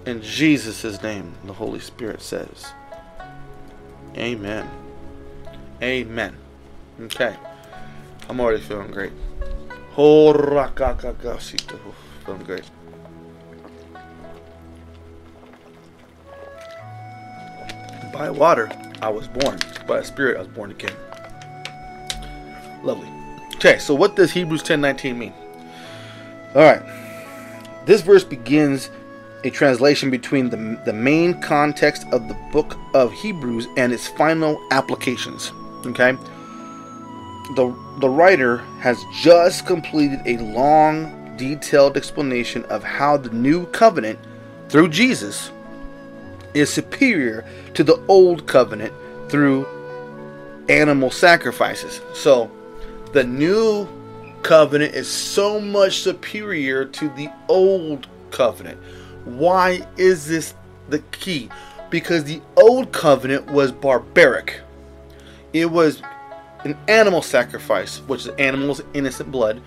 In 0.05 0.21
Jesus' 0.21 1.03
name, 1.03 1.33
the 1.45 1.55
Holy 1.55 1.81
Spirit 1.81 2.21
says, 2.21 2.67
Amen. 4.15 4.69
Amen. 5.81 6.37
Okay. 7.01 7.35
I'm 8.29 8.39
already 8.39 8.63
feeling 8.63 8.91
great. 8.91 9.13
Oh, 9.97 10.33
feeling 12.27 12.43
great. 12.43 12.71
By 18.23 18.31
water 18.31 18.71
I 19.01 19.09
was 19.09 19.27
born, 19.27 19.59
by 19.85 19.99
a 19.99 20.05
spirit 20.05 20.37
I 20.37 20.39
was 20.39 20.49
born 20.49 20.71
again. 20.71 20.95
Lovely. 22.85 23.09
Okay, 23.57 23.81
so 23.81 23.97
what 23.97 24.15
does 24.15 24.31
Hebrews 24.31 24.63
10:19 24.63 25.19
mean? 25.19 25.33
All 26.55 26.63
right. 26.63 26.83
This 27.85 28.01
verse 28.01 28.23
begins 28.23 28.91
a 29.43 29.51
translation 29.51 30.09
between 30.09 30.51
the, 30.51 30.79
the 30.85 30.93
main 30.93 31.41
context 31.41 32.07
of 32.13 32.29
the 32.29 32.37
book 32.53 32.79
of 32.95 33.13
Hebrews 33.13 33.67
and 33.77 33.93
its 33.93 34.07
final 34.07 34.63
applications. 34.71 35.51
Okay? 35.85 36.13
The, 37.57 37.77
the 37.99 38.09
writer 38.09 38.59
has 38.79 39.05
just 39.21 39.67
completed 39.67 40.21
a 40.27 40.37
long, 40.39 41.37
detailed 41.37 41.97
explanation 41.97 42.65
of 42.67 42.85
how 42.85 43.17
the 43.17 43.31
new 43.31 43.67
covenant 43.73 44.21
through 44.69 44.91
Jesus 44.91 45.51
is 46.55 46.73
superior 46.73 47.45
to 47.75 47.85
the 47.85 48.03
old 48.07 48.47
covenant 48.47 48.93
through 49.29 49.67
animal 50.69 51.11
sacrifices. 51.11 52.01
So 52.15 52.51
the 53.13 53.25
new 53.25 53.89
covenant 54.43 54.95
is 54.95 55.09
so 55.09 55.61
much 55.61 56.01
superior 56.01 56.85
to 56.85 57.09
the 57.11 57.31
old 57.49 58.07
covenant. 58.31 58.79
Why 59.25 59.87
is 59.97 60.27
this 60.27 60.55
the 60.89 60.99
key? 60.99 61.49
Because 61.91 62.25
the 62.25 62.41
old 62.57 62.93
covenant 62.93 63.51
was 63.51 63.71
barbaric. 63.71 64.61
It 65.53 65.71
was 65.71 66.03
an 66.65 66.77
animal 66.89 67.23
sacrifice, 67.23 67.99
which 68.01 68.23
is 68.23 68.29
animals' 68.39 68.83
innocent 68.95 69.31
blood, 69.31 69.61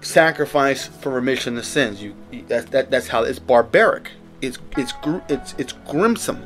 sacrifice 0.00 0.86
for 0.86 1.10
remission 1.10 1.58
of 1.58 1.64
sins. 1.64 2.02
You 2.02 2.14
that, 2.48 2.70
that 2.70 2.90
that's 2.90 3.08
how 3.08 3.24
it's 3.24 3.38
barbaric 3.38 4.12
it's 4.40 4.58
it's 4.76 4.92
it's 5.28 5.54
it's 5.58 5.72
grimsome. 5.86 6.42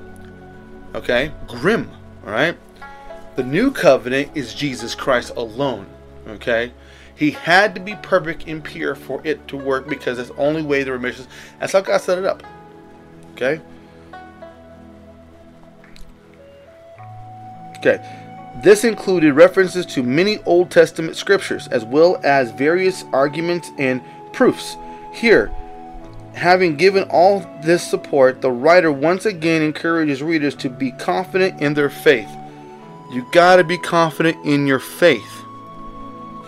Okay, 0.94 1.32
grim. 1.46 1.90
All 2.24 2.32
right. 2.32 2.56
The 3.36 3.42
new 3.42 3.70
covenant 3.70 4.30
is 4.34 4.54
Jesus 4.54 4.94
Christ 4.94 5.32
alone. 5.36 5.86
Okay. 6.26 6.72
He 7.14 7.30
had 7.30 7.74
to 7.74 7.80
be 7.80 7.94
perfect 7.96 8.46
and 8.46 8.62
pure 8.62 8.94
for 8.94 9.20
it 9.24 9.46
to 9.48 9.56
work 9.56 9.88
because 9.88 10.16
that's 10.16 10.30
the 10.30 10.36
only 10.36 10.62
way 10.62 10.82
the 10.82 10.92
remission. 10.92 11.26
That's 11.60 11.72
how 11.72 11.80
God 11.80 12.00
set 12.00 12.18
it 12.18 12.24
up. 12.24 12.42
Okay. 13.32 13.60
Okay. 17.78 18.20
This 18.62 18.84
included 18.84 19.34
references 19.34 19.86
to 19.86 20.02
many 20.02 20.38
Old 20.44 20.70
Testament 20.70 21.16
scriptures 21.16 21.68
as 21.68 21.84
well 21.84 22.20
as 22.22 22.50
various 22.52 23.04
arguments 23.12 23.70
and 23.78 24.02
proofs. 24.32 24.76
Here, 25.12 25.52
Having 26.34 26.76
given 26.76 27.04
all 27.10 27.40
this 27.62 27.88
support, 27.88 28.40
the 28.40 28.50
writer 28.50 28.90
once 28.90 29.26
again 29.26 29.62
encourages 29.62 30.22
readers 30.22 30.54
to 30.56 30.70
be 30.70 30.92
confident 30.92 31.60
in 31.60 31.74
their 31.74 31.90
faith. 31.90 32.30
You 33.12 33.26
got 33.32 33.56
to 33.56 33.64
be 33.64 33.76
confident 33.78 34.44
in 34.46 34.66
your 34.66 34.78
faith. 34.78 35.44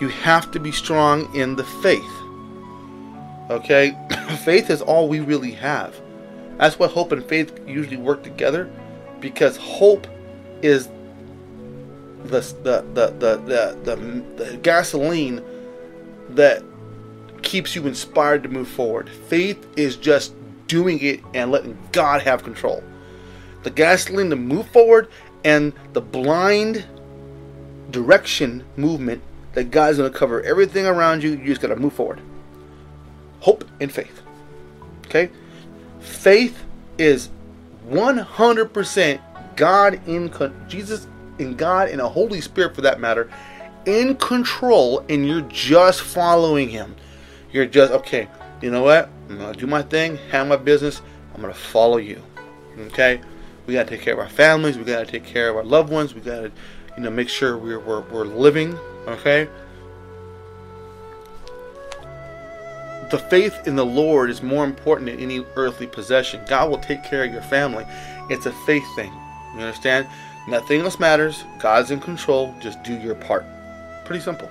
You 0.01 0.09
have 0.09 0.51
to 0.53 0.59
be 0.59 0.73
strong 0.73 1.35
in 1.37 1.57
the 1.57 1.65
faith. 1.65 2.03
Okay? 3.51 3.97
faith 4.45 4.71
is 4.71 4.81
all 4.81 5.09
we 5.09 5.21
really 5.21 5.53
have. 5.53 5.95
That's 6.57 6.79
why 6.79 6.87
hope 6.87 7.13
and 7.13 7.25
faith 7.25 7.53
usually 7.67 7.97
work 7.97 8.23
together 8.23 8.71
because 9.21 9.57
hope 9.57 10.07
is 10.63 10.89
the 12.25 12.41
the 12.63 12.85
the 12.95 13.07
the, 13.19 13.37
the, 13.37 13.97
the, 13.97 14.45
the 14.45 14.57
gasoline 14.59 15.43
that 16.31 16.63
keeps 17.45 17.77
you 17.77 17.87
inspired 17.87 18.43
to 18.43 18.49
move 18.49 18.69
forward. 18.69 19.09
Faith 19.09 19.67
is 19.77 19.97
just 19.97 20.35
doing 20.67 20.99
it 21.01 21.21
and 21.35 21.51
letting 21.51 21.79
God 21.93 22.23
have 22.23 22.43
control. 22.43 22.83
The 23.63 23.71
gasoline 23.71 24.31
to 24.31 24.37
move 24.37 24.69
forward 24.69 25.09
and 25.45 25.73
the 25.93 26.01
blind 26.01 26.85
direction 27.91 28.65
movement 28.77 29.23
that 29.53 29.71
God's 29.71 29.99
going 29.99 30.11
to 30.11 30.19
cover 30.19 30.43
everything 30.43 30.87
around 30.87 31.23
you. 31.23 31.31
You 31.31 31.47
just 31.47 31.61
got 31.61 31.69
to 31.69 31.77
move 31.77 31.93
forward. 31.93 32.21
Hope 33.41 33.65
and 33.81 33.93
faith. 33.93 34.23
Okay? 35.07 35.31
Faith 36.01 36.65
is 36.99 37.29
100% 37.89 39.21
God 39.57 40.01
in 40.09 40.33
Jesus 40.69 41.07
in 41.39 41.57
God 41.57 41.89
and 41.89 42.01
a 42.01 42.09
Holy 42.09 42.41
Spirit 42.41 42.75
for 42.75 42.81
that 42.83 43.01
matter 43.01 43.31
in 43.87 44.17
control 44.17 45.05
and 45.09 45.27
you're 45.27 45.43
just 45.43 46.01
following 46.01 46.69
him. 46.69 46.97
You're 47.55 47.67
just 47.67 47.93
okay, 47.93 48.29
you 48.61 48.73
know 48.73 48.83
what? 48.83 49.09
I'm 49.31 49.39
gonna 49.39 49.57
do 49.57 49.69
my 49.69 49.83
thing, 49.83 50.17
handle 50.17 50.59
my 50.59 50.63
business, 50.63 51.01
I'm 51.33 51.41
gonna 51.41 51.55
follow 51.55 51.99
you. 51.99 52.21
Okay? 52.87 53.21
We 53.65 53.75
gotta 53.75 53.89
take 53.89 54.01
care 54.01 54.15
of 54.15 54.19
our 54.19 54.29
families, 54.29 54.77
we 54.77 54.83
gotta 54.83 55.07
take 55.07 55.25
care 55.25 55.51
of 55.51 55.57
our 55.57 55.63
loved 55.63 55.89
ones, 55.89 56.17
we 56.17 56.21
gotta, 56.21 56.51
you 56.97 57.05
know, 57.05 57.11
make 57.11 57.29
sure 57.29 57.57
we're 57.57 57.79
we're, 57.79 58.01
we're 58.01 58.25
living, 58.25 58.77
okay? 59.07 59.49
The 63.13 63.19
faith 63.19 63.69
in 63.69 63.77
the 63.77 63.87
Lord 63.87 64.31
is 64.31 64.43
more 64.43 64.65
important 64.65 65.09
than 65.09 65.21
any 65.21 65.47
earthly 65.55 65.87
possession. 65.87 66.41
God 66.49 66.71
will 66.71 66.79
take 66.79 67.05
care 67.05 67.23
of 67.23 67.33
your 67.33 67.43
family. 67.43 67.87
It's 68.31 68.47
a 68.47 68.53
faith 68.67 68.85
thing. 68.97 69.13
You 69.55 69.61
understand? 69.61 70.09
Nothing 70.49 70.81
else 70.81 70.99
matters. 70.99 71.45
God's 71.61 71.93
in 71.93 72.01
control. 72.01 72.53
Just 72.61 72.83
do 72.83 72.99
your 72.99 73.15
part. 73.15 73.45
Pretty 74.05 74.25
simple. 74.25 74.51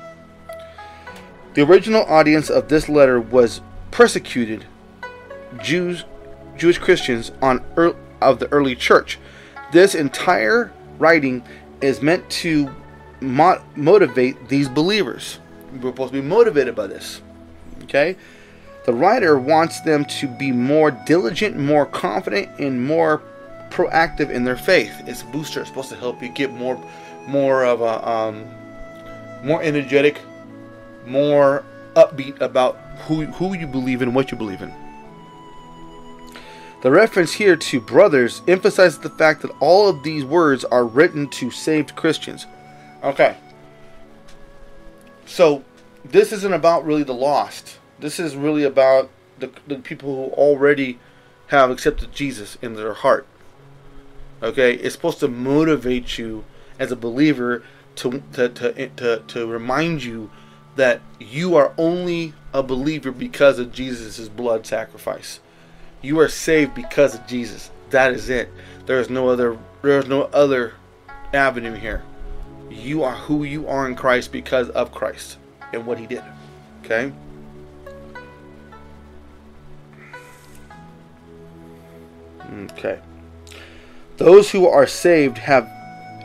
The 1.53 1.61
original 1.61 2.03
audience 2.05 2.49
of 2.49 2.67
this 2.67 2.89
letter 2.89 3.19
was 3.19 3.61
persecuted 3.91 4.65
Jews, 5.61 6.03
Jewish 6.57 6.79
Christians 6.79 7.31
on 7.41 7.63
of 8.21 8.39
the 8.39 8.51
early 8.51 8.75
church. 8.75 9.19
This 9.71 9.93
entire 9.93 10.71
writing 10.97 11.43
is 11.81 12.01
meant 12.01 12.27
to 12.29 12.73
mo- 13.21 13.61
motivate 13.75 14.47
these 14.49 14.67
believers. 14.67 15.39
We're 15.73 15.91
supposed 15.91 16.13
to 16.13 16.21
be 16.21 16.27
motivated 16.27 16.75
by 16.75 16.87
this. 16.87 17.21
Okay? 17.83 18.15
The 18.85 18.93
writer 18.93 19.37
wants 19.37 19.81
them 19.81 20.05
to 20.05 20.27
be 20.27 20.51
more 20.51 20.91
diligent, 20.91 21.57
more 21.57 21.85
confident, 21.85 22.49
and 22.59 22.85
more 22.85 23.21
proactive 23.69 24.29
in 24.29 24.43
their 24.43 24.57
faith. 24.57 24.93
It's 25.05 25.21
a 25.21 25.25
booster. 25.25 25.61
It's 25.61 25.69
supposed 25.69 25.89
to 25.89 25.95
help 25.95 26.21
you 26.21 26.29
get 26.29 26.51
more, 26.51 26.83
more 27.27 27.63
of 27.63 27.81
a, 27.81 28.09
um, 28.09 28.45
more 29.43 29.61
energetic, 29.61 30.19
more 31.05 31.63
upbeat 31.95 32.39
about 32.41 32.77
who 33.05 33.25
who 33.25 33.53
you 33.55 33.67
believe 33.67 34.01
in, 34.01 34.13
what 34.13 34.31
you 34.31 34.37
believe 34.37 34.61
in. 34.61 34.73
The 36.81 36.91
reference 36.91 37.33
here 37.33 37.55
to 37.55 37.79
brothers 37.79 38.41
emphasizes 38.47 38.99
the 38.99 39.09
fact 39.09 39.41
that 39.41 39.51
all 39.61 39.87
of 39.87 40.03
these 40.03 40.25
words 40.25 40.65
are 40.65 40.83
written 40.83 41.29
to 41.29 41.49
saved 41.49 41.95
Christians. 41.95 42.45
Okay. 43.01 43.37
So 45.25 45.63
this 46.03 46.33
isn't 46.33 46.53
about 46.53 46.85
really 46.85 47.03
the 47.03 47.13
lost. 47.13 47.79
This 47.99 48.19
is 48.19 48.35
really 48.35 48.65
about 48.65 49.09
the, 49.39 49.49
the 49.65 49.77
people 49.77 50.13
who 50.13 50.35
already 50.35 50.99
have 51.47 51.71
accepted 51.71 52.11
Jesus 52.11 52.57
in 52.61 52.75
their 52.75 52.93
heart. 52.93 53.25
Okay, 54.41 54.73
it's 54.73 54.93
supposed 54.93 55.21
to 55.21 55.29
motivate 55.29 56.17
you 56.17 56.43
as 56.77 56.91
a 56.91 56.97
believer 56.97 57.63
to 57.95 58.21
to 58.33 58.49
to 58.49 58.89
to, 58.89 59.23
to 59.25 59.47
remind 59.47 60.03
you 60.03 60.29
that 60.75 61.01
you 61.19 61.55
are 61.55 61.73
only 61.77 62.33
a 62.53 62.63
believer 62.63 63.11
because 63.11 63.59
of 63.59 63.71
Jesus' 63.71 64.27
blood 64.29 64.65
sacrifice. 64.65 65.39
You 66.01 66.19
are 66.19 66.29
saved 66.29 66.75
because 66.75 67.15
of 67.15 67.25
Jesus. 67.27 67.71
That 67.89 68.13
is 68.13 68.29
it. 68.29 68.49
There 68.85 68.99
is 68.99 69.09
no 69.09 69.29
other 69.29 69.57
there 69.81 69.99
is 69.99 70.07
no 70.07 70.23
other 70.23 70.73
avenue 71.33 71.73
here. 71.73 72.03
You 72.69 73.03
are 73.03 73.15
who 73.15 73.43
you 73.43 73.67
are 73.67 73.87
in 73.87 73.95
Christ 73.95 74.31
because 74.31 74.69
of 74.69 74.91
Christ 74.91 75.37
and 75.73 75.85
what 75.85 75.99
he 75.99 76.07
did. 76.07 76.23
Okay? 76.83 77.11
Okay. 82.71 82.99
Those 84.17 84.51
who 84.51 84.67
are 84.67 84.87
saved 84.87 85.37
have 85.37 85.69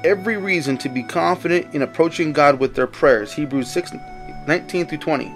every 0.05 0.37
reason 0.37 0.79
to 0.79 0.89
be 0.89 1.03
confident 1.03 1.75
in 1.75 1.83
approaching 1.83 2.33
God 2.33 2.61
with 2.61 2.75
their 2.75 2.87
prayers. 2.87 3.33
Hebrews 3.33 3.71
6 3.71 3.93
19 4.49 4.87
through 4.87 4.99
20. 4.99 5.33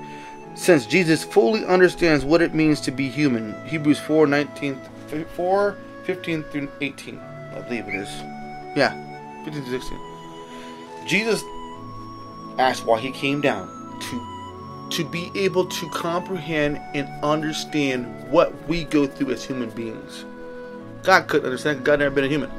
Since 0.54 0.86
Jesus 0.86 1.22
fully 1.22 1.64
understands 1.66 2.24
what 2.24 2.42
it 2.42 2.54
means 2.54 2.80
to 2.80 2.90
be 2.90 3.08
human. 3.08 3.54
Hebrews 3.66 4.00
4 4.00 4.26
19 4.26 4.80
4 5.36 5.76
15 6.04 6.42
through 6.44 6.68
18. 6.80 7.18
I 7.18 7.60
believe 7.60 7.86
it 7.86 7.94
is. 7.94 8.08
Yeah, 8.74 8.92
15 9.44 9.62
through 9.64 9.80
16. 9.80 9.98
Jesus 11.06 11.42
asked 12.58 12.86
why 12.86 12.98
he 12.98 13.12
came 13.12 13.40
down 13.40 13.68
to 14.00 14.32
to 14.90 15.08
be 15.08 15.30
able 15.34 15.64
to 15.66 15.88
comprehend 15.90 16.78
and 16.94 17.08
understand 17.24 18.30
what 18.30 18.52
we 18.68 18.84
go 18.84 19.06
through 19.06 19.30
as 19.30 19.42
human 19.42 19.70
beings. 19.70 20.26
God 21.02 21.28
couldn't 21.28 21.46
understand. 21.46 21.82
God 21.82 22.00
never 22.00 22.14
been 22.14 22.24
a 22.24 22.28
human. 22.28 22.50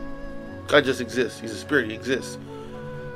God 0.68 0.84
just 0.84 1.00
exists. 1.00 1.40
He's 1.40 1.52
a 1.52 1.58
spirit. 1.58 1.90
He 1.90 1.94
exists. 1.94 2.40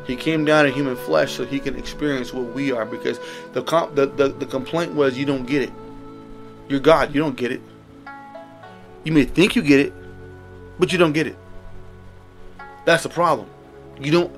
He 0.07 0.15
came 0.15 0.45
down 0.45 0.65
in 0.65 0.73
human 0.73 0.95
flesh 0.95 1.33
so 1.33 1.45
he 1.45 1.59
can 1.59 1.75
experience 1.77 2.33
what 2.33 2.53
we 2.53 2.71
are. 2.71 2.85
Because 2.85 3.19
the 3.51 3.61
comp- 3.61 3.93
the, 3.95 4.07
the 4.07 4.29
the 4.29 4.45
complaint 4.45 4.93
was 4.93 5.17
you 5.17 5.25
don't 5.25 5.45
get 5.45 5.61
it. 5.61 5.71
You're 6.69 6.79
God. 6.79 7.13
You 7.13 7.21
don't 7.21 7.35
get 7.35 7.51
it. 7.51 7.61
You 9.03 9.11
may 9.11 9.25
think 9.25 9.55
you 9.55 9.61
get 9.61 9.81
it, 9.81 9.93
but 10.79 10.91
you 10.91 10.97
don't 10.97 11.13
get 11.13 11.27
it. 11.27 11.37
That's 12.85 13.03
the 13.03 13.09
problem. 13.09 13.49
You 13.99 14.11
don't. 14.11 14.35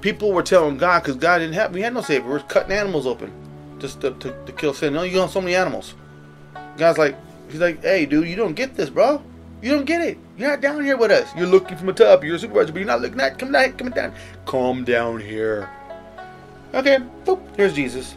People 0.00 0.32
were 0.32 0.42
telling 0.42 0.78
God 0.78 1.02
because 1.02 1.16
God 1.16 1.38
didn't 1.38 1.54
have. 1.54 1.72
We 1.72 1.80
had 1.80 1.94
no 1.94 2.00
savior. 2.00 2.28
We're 2.28 2.40
cutting 2.40 2.72
animals 2.72 3.06
open 3.06 3.32
just 3.78 4.00
to, 4.00 4.12
to, 4.12 4.44
to 4.46 4.52
kill 4.52 4.74
sin. 4.74 4.94
No, 4.94 5.02
you 5.02 5.14
got 5.14 5.30
so 5.30 5.40
many 5.40 5.54
animals. 5.54 5.94
God's 6.76 6.98
like, 6.98 7.16
he's 7.50 7.60
like, 7.60 7.82
hey, 7.82 8.06
dude, 8.06 8.28
you 8.28 8.36
don't 8.36 8.54
get 8.54 8.76
this, 8.76 8.90
bro. 8.90 9.22
You 9.60 9.72
don't 9.72 9.84
get 9.84 10.00
it. 10.00 10.18
You're 10.36 10.50
not 10.50 10.60
down 10.60 10.84
here 10.84 10.96
with 10.96 11.10
us. 11.10 11.28
You're 11.36 11.46
looking 11.46 11.76
from 11.76 11.88
the 11.88 11.92
top. 11.92 12.22
You're 12.22 12.36
a 12.36 12.38
supervisor, 12.38 12.72
but 12.72 12.78
you're 12.78 12.86
not 12.86 13.00
looking 13.00 13.20
at. 13.20 13.38
Come 13.38 13.52
down. 13.52 13.72
Come 13.72 13.90
down. 13.90 14.14
Calm 14.44 14.84
down 14.84 15.20
here. 15.20 15.68
Okay. 16.74 16.98
Boop. 17.24 17.40
Here's 17.56 17.74
Jesus. 17.74 18.14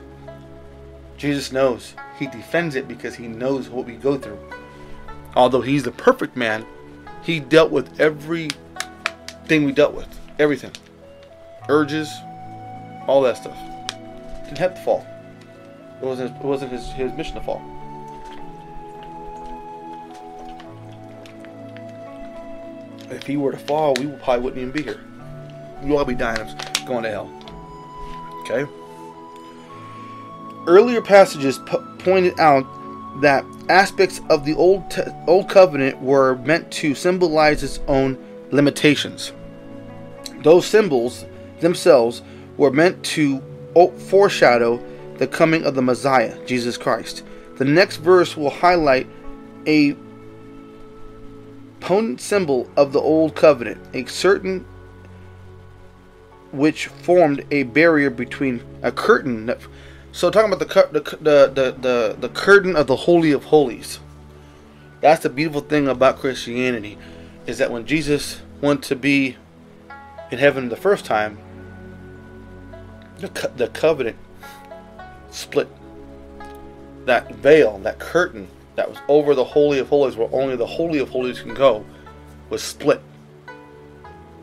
Jesus 1.18 1.52
knows. 1.52 1.96
He 2.20 2.28
defends 2.28 2.76
it 2.76 2.88
because 2.88 3.16
he 3.16 3.28
knows 3.28 3.70
what 3.70 3.86
we 3.86 3.96
go 3.96 4.18
through. 4.18 4.40
Although 5.36 5.62
he's 5.62 5.84
the 5.84 5.92
perfect 5.92 6.36
man, 6.36 6.66
he 7.24 7.40
dealt 7.40 7.72
with 7.72 8.00
every 8.00 8.50
thing 9.46 9.64
we 9.64 9.72
dealt 9.72 9.94
with. 9.94 10.08
Everything. 10.38 10.72
Urges, 11.70 12.12
all 13.08 13.22
that 13.22 13.38
stuff. 13.38 13.58
Didn't 14.44 14.58
have 14.58 14.76
to 14.76 14.82
fall. 14.82 15.08
It 16.02 16.06
wasn't. 16.06 16.36
It 16.36 16.44
wasn't 16.44 16.72
his, 16.72 16.88
his 16.92 17.12
mission 17.14 17.36
to 17.36 17.42
fall. 17.42 17.62
If 23.12 23.28
he 23.28 23.38
were 23.38 23.52
to 23.52 23.58
fall, 23.58 23.94
we 24.00 24.08
probably 24.08 24.44
wouldn't 24.44 24.62
even 24.62 24.72
be 24.72 24.84
here. 24.84 25.00
We'd 25.82 25.96
all 25.96 26.06
be 26.06 26.16
dying 26.16 26.40
of 26.40 26.86
going 26.86 27.04
to 27.04 27.10
hell. 27.10 27.30
Okay? 28.42 28.72
Earlier 30.68 31.02
passages 31.02 31.60
pointed 32.00 32.40
out 32.40 32.66
that 33.22 33.44
aspects 33.70 34.22
of 34.30 34.46
the 34.46 34.54
old 34.56 34.84
old 35.28 35.50
covenant 35.50 36.02
were 36.02 36.36
meant 36.38 36.72
to 36.72 36.96
symbolize 36.96 37.64
its 37.64 37.80
own 37.88 38.18
limitations. 38.52 39.34
Those 40.44 40.66
symbols 40.66 41.26
themselves 41.60 42.22
were 42.58 42.72
meant 42.72 43.04
to 43.04 43.42
foreshadow 43.98 44.84
the 45.18 45.28
coming 45.28 45.66
of 45.66 45.76
the 45.76 45.82
Messiah, 45.82 46.38
Jesus 46.46 46.78
Christ. 46.78 47.24
The 47.58 47.66
next 47.66 47.98
verse 47.98 48.36
will 48.36 48.50
highlight 48.50 49.08
a 49.68 49.96
potent 51.82 52.22
symbol 52.22 52.70
of 52.78 52.94
the 52.94 53.02
old 53.02 53.36
covenant, 53.36 53.82
a 53.94 54.06
certain 54.06 54.66
which 56.52 56.88
formed 56.88 57.46
a 57.52 57.64
barrier 57.64 58.10
between 58.10 58.64
a 58.82 58.92
curtain. 58.92 59.54
So 60.14 60.30
talking 60.30 60.54
about 60.54 60.68
the, 60.68 60.94
the 61.22 61.48
the 61.48 61.76
the 61.80 62.16
the 62.20 62.30
curtain 62.30 62.76
of 62.76 62.88
the 62.88 62.96
holy 62.96 63.32
of 63.32 63.46
holies. 63.46 64.00
That's 65.02 65.24
the 65.24 65.30
beautiful 65.30 65.62
thing 65.62 65.88
about 65.88 66.20
Christianity, 66.20 66.98
is 67.48 67.58
that 67.58 67.72
when 67.72 67.86
Jesus 67.86 68.42
went 68.62 68.84
to 68.84 68.96
be 68.96 69.38
in 70.32 70.38
heaven 70.38 70.70
the 70.70 70.76
first 70.78 71.06
time, 71.06 71.38
the 73.18 73.52
the 73.56 73.68
covenant 73.68 74.18
split. 75.30 75.68
That 77.06 77.34
veil, 77.34 77.80
that 77.80 77.98
curtain 77.98 78.48
that 78.76 78.90
was 78.90 78.98
over 79.08 79.36
the 79.36 79.44
Holy 79.44 79.80
of 79.80 79.90
Holies, 79.90 80.16
where 80.16 80.30
only 80.32 80.56
the 80.56 80.66
Holy 80.66 81.00
of 81.00 81.10
Holies 81.10 81.42
can 81.42 81.54
go, 81.54 81.86
was 82.50 82.64
split. 82.64 83.02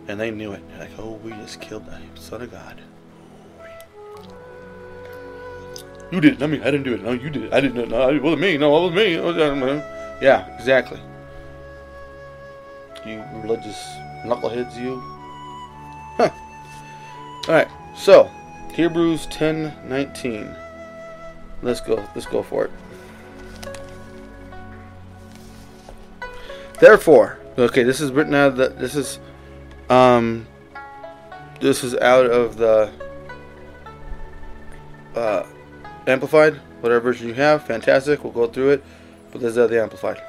And 0.06 0.18
they 0.18 0.30
knew 0.30 0.52
it. 0.52 0.62
They're 0.70 0.80
like, 0.80 0.98
oh, 0.98 1.12
we 1.22 1.30
just 1.32 1.60
killed 1.60 1.86
the 1.86 2.00
Son 2.20 2.42
of 2.42 2.50
God. 2.50 2.80
You 6.10 6.20
did 6.20 6.34
it. 6.34 6.42
I 6.42 6.46
mean, 6.46 6.62
I 6.62 6.70
didn't 6.70 6.84
do 6.84 6.94
it. 6.94 7.02
No, 7.02 7.12
you 7.12 7.28
did 7.28 7.44
it. 7.44 7.52
I 7.52 7.60
didn't 7.60 7.78
it. 7.78 7.88
No, 7.90 8.08
it 8.08 8.22
wasn't 8.22 8.40
me. 8.40 8.56
No, 8.56 8.74
it 8.78 8.86
was 8.86 8.94
me. 8.94 9.14
It 9.14 9.22
was, 9.22 9.36
yeah, 10.22 10.54
exactly. 10.56 11.00
You 13.06 13.22
religious 13.42 13.78
knuckleheads, 14.24 14.80
you. 14.80 15.02
Huh. 16.16 16.30
All 17.46 17.54
right. 17.54 17.68
So, 17.94 18.30
Hebrews 18.72 19.26
10 19.26 19.74
19. 19.84 20.54
Let's 21.62 21.80
go. 21.80 21.96
Let's 22.14 22.26
go 22.26 22.42
for 22.42 22.64
it. 22.64 22.70
Therefore, 26.80 27.38
okay, 27.58 27.82
this 27.82 28.00
is 28.00 28.12
written 28.12 28.34
out 28.34 28.48
of 28.48 28.56
the. 28.56 28.68
This 28.68 28.94
is, 28.94 29.18
um, 29.90 30.46
this 31.60 31.82
is 31.82 31.94
out 31.96 32.26
of 32.26 32.56
the 32.56 32.90
uh, 35.16 35.46
amplified, 36.06 36.54
whatever 36.80 37.00
version 37.00 37.28
you 37.28 37.34
have. 37.34 37.66
Fantastic. 37.66 38.22
We'll 38.22 38.32
go 38.32 38.46
through 38.46 38.70
it, 38.70 38.84
but 39.32 39.40
this 39.40 39.52
is 39.52 39.58
out 39.58 39.64
of 39.64 39.70
the 39.70 39.82
amplified. 39.82 40.22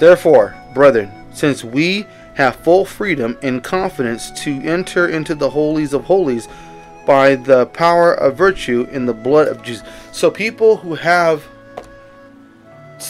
Therefore, 0.00 0.54
brethren, 0.74 1.10
since 1.32 1.62
we 1.62 2.06
have 2.34 2.56
full 2.56 2.84
freedom 2.84 3.38
and 3.42 3.62
confidence 3.62 4.30
to 4.42 4.60
enter 4.62 5.08
into 5.08 5.34
the 5.34 5.50
holies 5.50 5.92
of 5.92 6.04
holies 6.04 6.48
by 7.06 7.34
the 7.34 7.66
power 7.66 8.14
of 8.14 8.36
virtue 8.36 8.86
in 8.90 9.06
the 9.06 9.12
blood 9.12 9.48
of 9.48 9.62
Jesus. 9.62 9.86
So 10.12 10.30
people 10.30 10.78
who 10.78 10.94
have 10.94 11.44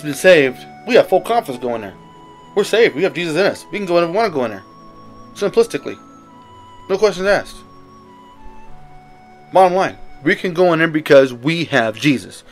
been 0.03 0.15
saved, 0.15 0.67
we 0.87 0.95
have 0.95 1.09
full 1.09 1.21
confidence 1.21 1.63
going 1.63 1.83
there. 1.83 1.95
We're 2.55 2.65
saved. 2.65 2.95
We 2.95 3.03
have 3.05 3.15
Jesus 3.15 3.37
in 3.37 3.47
us. 3.47 3.65
We 3.71 3.79
can 3.79 3.87
go 3.87 3.99
in 3.99 4.05
if 4.05 4.11
we 4.11 4.17
want 4.17 4.33
to 4.33 4.39
go 4.39 4.45
in 4.45 4.51
there. 4.51 4.65
Simplistically. 5.35 5.99
No 6.89 6.99
questions 6.99 7.27
asked. 7.27 7.57
Bottom 9.53 9.75
line, 9.75 9.99
we 10.23 10.35
can 10.35 10.55
go 10.55 10.73
in 10.73 10.79
there 10.79 10.89
because 10.89 11.33
we 11.33 11.65
have 11.67 11.97
Jesus. 11.97 12.43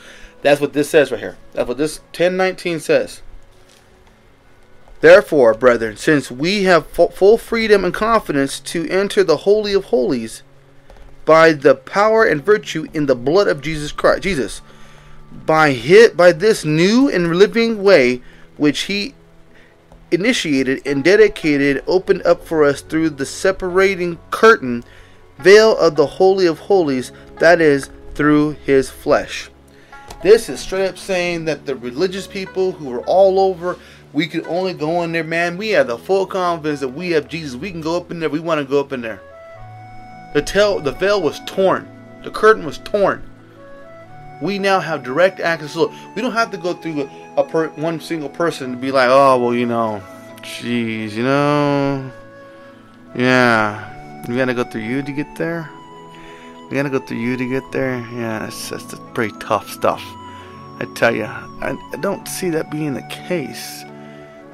That's 0.43 0.61
what 0.61 0.73
this 0.73 0.89
says 0.89 1.11
right 1.11 1.21
here. 1.21 1.37
That's 1.53 1.69
what 1.69 1.79
this 1.79 1.99
1019 1.99 2.81
says. 2.81 3.23
Therefore, 5.01 5.55
brethren, 5.55 5.97
since 5.97 6.31
we 6.31 6.65
have 6.65 6.87
full 6.87 7.39
freedom 7.39 7.85
and 7.85 7.95
confidence 7.95 8.61
to 8.61 8.89
enter 8.89 9.25
the 9.25 9.39
holy 9.39 9.73
of 9.73 9.87
holies 9.87 10.43
by 11.25 11.53
the 11.53 11.75
power 11.75 12.25
and 12.25 12.45
virtue 12.45 12.87
in 12.93 13.07
the 13.07 13.15
blood 13.15 13.49
of 13.49 13.63
Jesus 13.63 13.93
Christ, 13.93 14.23
Jesus, 14.23 14.61
by 15.47 15.73
hit 15.73 16.17
by 16.17 16.33
this 16.33 16.65
new 16.65 17.09
and 17.09 17.37
living 17.37 17.83
way 17.83 18.21
which 18.57 18.81
he 18.81 19.15
initiated 20.11 20.87
and 20.87 21.05
dedicated, 21.05 21.83
opened 21.87 22.23
up 22.23 22.45
for 22.45 22.65
us 22.65 22.81
through 22.81 23.11
the 23.11 23.27
separating 23.27 24.19
curtain, 24.31 24.85
veil 25.39 25.77
of 25.79 25.97
the 25.97 26.07
holy 26.07 26.47
of 26.47 26.59
holies, 26.59 27.13
that 27.39 27.61
is, 27.61 27.91
through 28.15 28.53
his 28.65 28.91
flesh. 28.91 29.51
This 30.23 30.49
is 30.49 30.61
straight 30.61 30.89
up 30.89 30.99
saying 30.99 31.47
that 31.47 31.65
the 31.65 31.77
religious 31.77 32.27
people 32.27 32.73
who 32.73 32.93
are 32.93 33.01
all 33.07 33.41
over 33.41 33.79
we 34.13 34.27
can 34.27 34.45
only 34.47 34.75
go 34.75 35.03
in 35.03 35.13
there, 35.13 35.25
man. 35.25 35.57
We 35.57 35.71
have 35.71 35.87
the 35.87 35.99
full 35.99 36.27
confidence 36.27 36.81
that 36.81 36.89
we 36.89 37.11
have 37.11 37.29
Jesus. 37.29 37.55
We 37.55 37.71
can 37.71 37.81
go 37.81 37.97
up 37.97 38.11
in 38.11 38.19
there. 38.19 38.29
We 38.29 38.41
want 38.41 38.59
to 38.59 38.65
go 38.65 38.81
up 38.81 38.93
in 38.93 39.01
there. 39.01 39.21
The 40.35 40.43
tail, 40.43 40.81
the 40.81 40.93
veil 40.93 41.23
was 41.23 41.41
torn. 41.47 41.89
The 42.25 42.31
curtain 42.31 42.65
was 42.65 42.79
torn. 42.79 43.23
We 44.43 44.59
now 44.59 44.81
have 44.81 45.03
direct 45.03 45.39
access. 45.39 45.73
So 45.73 45.93
we 46.15 46.23
don't 46.23 46.33
have 46.33 46.51
to 46.51 46.57
go 46.57 46.75
through 46.75 47.09
a, 47.37 47.45
per, 47.45 47.69
one 47.71 48.01
single 48.01 48.29
person 48.29 48.73
to 48.73 48.77
be 48.77 48.93
like, 48.93 49.09
oh 49.11 49.39
well, 49.43 49.55
you 49.55 49.67
know, 49.67 50.03
jeez, 50.39 51.13
you 51.13 51.23
know, 51.23 52.11
yeah, 53.15 54.25
we 54.29 54.37
gotta 54.37 54.55
go 54.55 54.65
through 54.65 54.83
you 54.83 55.03
to 55.03 55.13
get 55.13 55.37
there. 55.37 55.69
We 56.71 56.77
gotta 56.77 56.91
go 56.91 57.01
through 57.01 57.19
you 57.19 57.37
to 57.37 57.49
get 57.49 57.71
there. 57.73 57.99
Yeah, 58.13 58.41
that's 58.41 58.71
that's 58.71 58.95
pretty 59.15 59.37
tough 59.41 59.69
stuff. 59.69 60.03
I 60.81 60.87
tell 60.95 61.15
you, 61.15 61.25
I, 61.25 61.77
I 61.93 61.97
don't 61.97 62.27
see 62.27 62.49
that 62.51 62.71
being 62.71 62.95
the 62.95 63.03
case. 63.03 63.85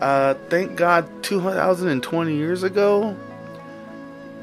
Uh, 0.00 0.34
thank 0.50 0.76
God, 0.76 1.08
2020 1.22 2.34
years 2.34 2.62
ago, 2.62 3.16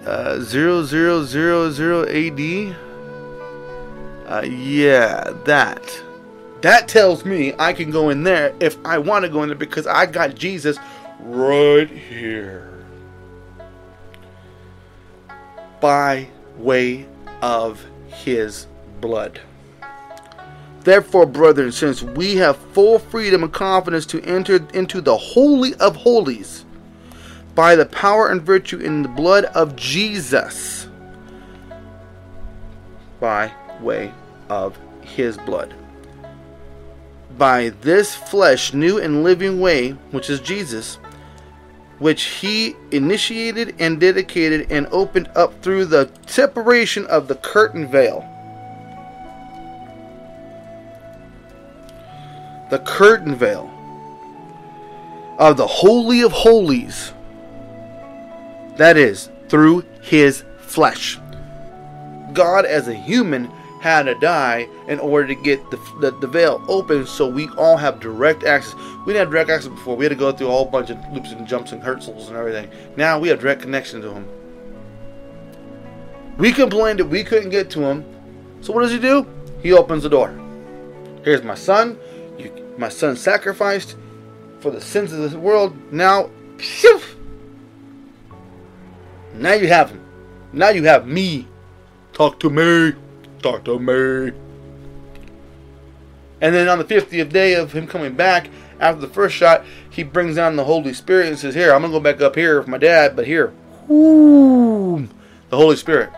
uh, 0.06 0.39
0000 0.39 2.08
AD. 2.08 2.76
Uh, 4.26 4.41
yeah, 4.41 5.32
that. 5.46 6.03
That 6.63 6.88
tells 6.88 7.26
me 7.26 7.54
I 7.60 7.73
can 7.73 7.91
go 7.91 8.10
in 8.10 8.23
there 8.23 8.56
if 8.62 8.78
I 8.86 8.97
want 8.97 9.26
to 9.26 9.30
go 9.30 9.43
in 9.43 9.49
there 9.49 9.58
because 9.58 9.86
I 9.86 10.06
got 10.06 10.34
Jesus 10.34 10.78
right 11.19 11.89
here. 11.89 12.86
By 15.82 16.30
way 16.58 17.06
of 17.41 17.86
his 18.08 18.67
blood. 19.02 19.41
Therefore, 20.86 21.26
brethren, 21.26 21.73
since 21.73 22.02
we 22.02 22.38
have 22.38 22.56
full 22.56 22.97
freedom 22.97 23.43
and 23.43 23.52
confidence 23.52 24.06
to 24.08 24.21
enter 24.23 24.65
into 24.73 25.02
the 25.02 25.17
Holy 25.17 25.76
of 25.76 25.97
Holies 25.97 26.63
by 27.56 27.76
the 27.76 27.86
power 27.88 28.30
and 28.30 28.41
virtue 28.41 28.78
in 28.78 29.02
the 29.02 29.10
blood 29.10 29.45
of 29.45 29.76
Jesus, 29.76 30.88
by 33.19 33.52
way 33.82 34.13
of 34.47 34.78
his 35.02 35.38
blood. 35.39 35.73
By 37.38 37.69
this 37.82 38.15
flesh, 38.15 38.74
new 38.74 39.00
and 39.00 39.24
living 39.24 39.60
way, 39.60 39.91
which 40.12 40.30
is 40.30 40.39
Jesus, 40.39 40.96
which 42.00 42.24
he 42.24 42.76
initiated 42.91 43.76
and 43.80 44.00
dedicated 44.00 44.72
and 44.72 44.88
opened 44.91 45.30
up 45.36 45.62
through 45.62 45.86
the 45.86 46.12
separation 46.28 47.06
of 47.08 47.28
the 47.28 47.36
curtain 47.36 47.88
veil 47.88 48.30
the 52.74 52.80
curtain 52.80 53.36
veil 53.36 53.69
of 55.38 55.58
the 55.58 55.67
Holy 55.67 56.22
of 56.22 56.32
Holies. 56.32 57.13
That 58.78 58.98
is, 58.98 59.30
through 59.48 59.86
his 60.02 60.43
flesh. 60.58 61.19
God, 62.34 62.65
as 62.65 62.88
a 62.88 62.96
human, 62.96 63.52
had 63.84 64.04
to 64.04 64.15
die 64.15 64.65
in 64.88 64.98
order 64.98 65.28
to 65.28 65.36
get 65.36 65.69
the, 65.69 65.76
the, 66.00 66.12
the, 66.22 66.28
veil 66.28 66.63
open 66.69 67.06
so 67.06 67.28
we 67.28 67.50
all 67.58 67.76
have 67.76 68.00
direct 68.00 68.46
access. 68.46 68.76
We 69.06 69.12
didn't 69.12 69.26
have 69.26 69.32
direct 69.32 69.50
access 69.50 69.69
before. 69.69 69.98
We 69.98 70.06
had 70.06 70.12
to 70.12 70.15
go 70.15 70.32
through 70.32 70.48
a 70.48 70.52
whole 70.52 70.67
bunch 70.67 70.89
of 70.89 70.98
loops 71.12 71.34
and 71.34 71.46
jumps 71.46 71.74
and 71.74 71.84
hurtles 71.84 72.30
and 72.30 72.38
everything. 72.38 72.72
Now 72.96 73.19
we 73.19 73.28
have 73.28 73.41
direct 73.41 73.62
connection 73.62 74.02
to 74.02 74.13
him. 74.13 74.26
We 76.38 76.54
complained 76.54 77.00
that 77.00 77.08
we 77.08 77.26
couldn't 77.26 77.50
get 77.50 77.69
to 77.72 77.82
him. 77.82 78.06
So 78.62 78.72
what 78.72 78.84
does 78.84 78.91
he 78.93 79.00
do? 79.00 79.28
He 79.62 79.74
opens 79.74 80.04
the 80.04 80.10
door. 80.10 80.34
Here's 81.26 81.43
my 81.43 81.56
son. 81.56 82.00
My 82.78 82.88
son 82.88 83.17
sacrificed 83.17 83.98
for 84.62 84.72
the 84.72 84.80
sins 84.80 85.12
of 85.12 85.19
this 85.19 85.34
world. 85.34 85.76
Now, 85.91 86.30
now 89.34 89.54
you 89.54 89.67
have 89.67 89.89
him. 89.89 90.02
Now 90.54 90.69
you 90.69 90.86
have 90.86 91.06
me. 91.06 91.50
Talk 92.13 92.39
to 92.39 92.50
me. 92.50 92.93
Talk 93.43 93.65
to 93.65 93.77
me. 93.77 94.32
And 96.41 96.56
then 96.56 96.67
on 96.67 96.77
the 96.77 96.86
50th 96.86 97.29
day 97.29 97.56
of 97.56 97.73
him 97.73 97.88
coming 97.88 98.15
back, 98.15 98.49
after 98.79 99.01
the 99.01 99.08
first 99.08 99.36
shot, 99.36 99.65
he 99.89 100.03
brings 100.03 100.36
down 100.36 100.56
the 100.56 100.63
Holy 100.63 100.93
Spirit 100.93 101.27
and 101.27 101.38
says, 101.38 101.53
Here, 101.53 101.73
I'm 101.73 101.82
going 101.82 101.91
to 101.91 101.99
go 101.99 102.03
back 102.03 102.21
up 102.21 102.36
here 102.36 102.58
with 102.58 102.67
my 102.67 102.77
dad, 102.77 103.15
but 103.15 103.27
here. 103.27 103.53
Whoo, 103.88 105.08
the 105.49 105.58
Holy 105.58 105.75
Spirit. 105.75 106.10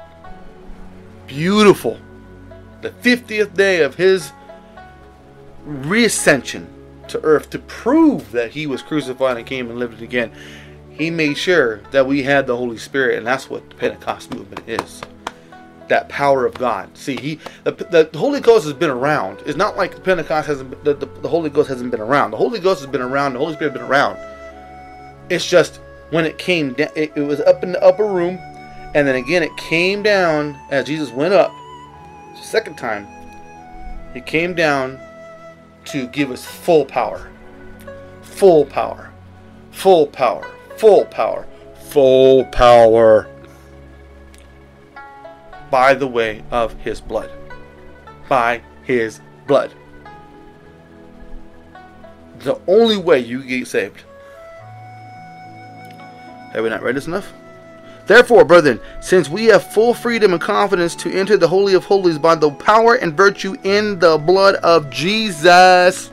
Beautiful. 1.27 1.99
The 2.81 2.91
50th 2.91 3.55
day 3.55 3.81
of 3.81 3.95
his 3.95 4.31
reascension 5.65 6.67
to 7.07 7.19
earth 7.23 7.49
to 7.51 7.59
prove 7.59 8.31
that 8.31 8.51
he 8.51 8.67
was 8.67 8.81
crucified 8.81 9.37
and 9.37 9.45
came 9.45 9.69
and 9.69 9.79
lived 9.79 10.01
again. 10.01 10.31
He 10.91 11.09
made 11.09 11.37
sure 11.37 11.81
that 11.91 12.05
we 12.05 12.23
had 12.23 12.47
the 12.47 12.55
Holy 12.55 12.77
Spirit, 12.77 13.17
and 13.17 13.27
that's 13.27 13.49
what 13.49 13.67
the 13.69 13.75
Pentecost 13.75 14.33
movement 14.33 14.67
is. 14.67 15.01
That 15.87 16.09
power 16.09 16.45
of 16.45 16.55
God. 16.55 16.97
See, 16.97 17.15
he 17.15 17.39
the, 17.63 18.09
the 18.11 18.17
Holy 18.17 18.39
Ghost 18.39 18.65
has 18.65 18.73
been 18.73 18.89
around. 18.89 19.41
It's 19.45 19.57
not 19.57 19.77
like 19.77 20.03
Pentecost 20.03 20.47
hasn't. 20.47 20.83
The, 20.83 20.93
the, 20.95 21.05
the 21.05 21.29
Holy 21.29 21.49
Ghost 21.49 21.69
hasn't 21.69 21.91
been 21.91 22.01
around. 22.01 22.31
The 22.31 22.37
Holy 22.37 22.59
Ghost 22.59 22.81
has 22.81 22.89
been 22.89 23.01
around. 23.01 23.33
The 23.33 23.39
Holy 23.39 23.53
Spirit 23.53 23.71
has 23.71 23.81
been 23.81 23.89
around. 23.89 24.17
It's 25.29 25.47
just 25.47 25.79
when 26.09 26.25
it 26.25 26.37
came 26.37 26.73
down, 26.73 26.89
it, 26.95 27.11
it 27.15 27.21
was 27.21 27.39
up 27.41 27.63
in 27.63 27.71
the 27.71 27.83
upper 27.83 28.05
room, 28.05 28.37
and 28.93 29.07
then 29.07 29.15
again 29.15 29.43
it 29.43 29.55
came 29.57 30.01
down 30.03 30.57
as 30.71 30.85
Jesus 30.85 31.11
went 31.11 31.33
up. 31.33 31.51
Second 32.41 32.77
time, 32.77 33.07
it 34.15 34.25
came 34.25 34.53
down 34.53 34.99
to 35.85 36.07
give 36.07 36.31
us 36.31 36.45
full 36.45 36.85
power. 36.85 37.29
Full 38.21 38.65
power. 38.65 39.11
Full 39.71 40.07
power. 40.07 40.49
Full 40.77 41.05
power. 41.05 41.45
Full 41.89 42.45
power. 42.45 43.27
By 45.69 45.93
the 45.93 46.07
way 46.07 46.43
of 46.51 46.73
his 46.75 47.01
blood. 47.01 47.31
By 48.29 48.61
his 48.83 49.19
blood. 49.47 49.73
The 52.39 52.59
only 52.67 52.97
way 52.97 53.19
you 53.19 53.43
get 53.43 53.67
saved. 53.67 54.03
Have 56.53 56.63
we 56.63 56.69
not 56.69 56.83
read 56.83 56.95
this 56.95 57.07
enough? 57.07 57.33
Therefore, 58.07 58.45
brethren, 58.45 58.79
since 59.01 59.29
we 59.29 59.45
have 59.45 59.71
full 59.73 59.93
freedom 59.93 60.33
and 60.33 60.41
confidence 60.41 60.95
to 60.97 61.11
enter 61.11 61.37
the 61.37 61.47
Holy 61.47 61.73
of 61.73 61.85
Holies 61.85 62.19
by 62.19 62.35
the 62.35 62.51
power 62.51 62.95
and 62.95 63.17
virtue 63.17 63.55
in 63.63 63.97
the 63.97 64.17
blood 64.17 64.55
of 64.55 64.89
Jesus, 64.91 66.11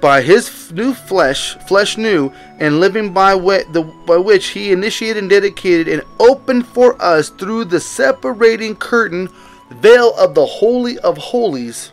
by 0.00 0.22
his 0.22 0.72
new 0.72 0.94
flesh, 0.94 1.56
flesh 1.66 1.96
new, 1.96 2.32
and 2.58 2.80
living 2.80 3.12
by, 3.12 3.34
the, 3.34 3.82
by 4.06 4.16
which 4.16 4.48
he 4.48 4.72
initiated 4.72 5.22
and 5.22 5.30
dedicated 5.30 5.88
and 5.88 6.02
opened 6.18 6.66
for 6.66 7.00
us 7.02 7.30
through 7.30 7.64
the 7.64 7.80
separating 7.80 8.76
curtain, 8.76 9.28
veil 9.70 10.14
of 10.16 10.34
the 10.34 10.46
Holy 10.46 10.98
of 10.98 11.18
Holies, 11.18 11.92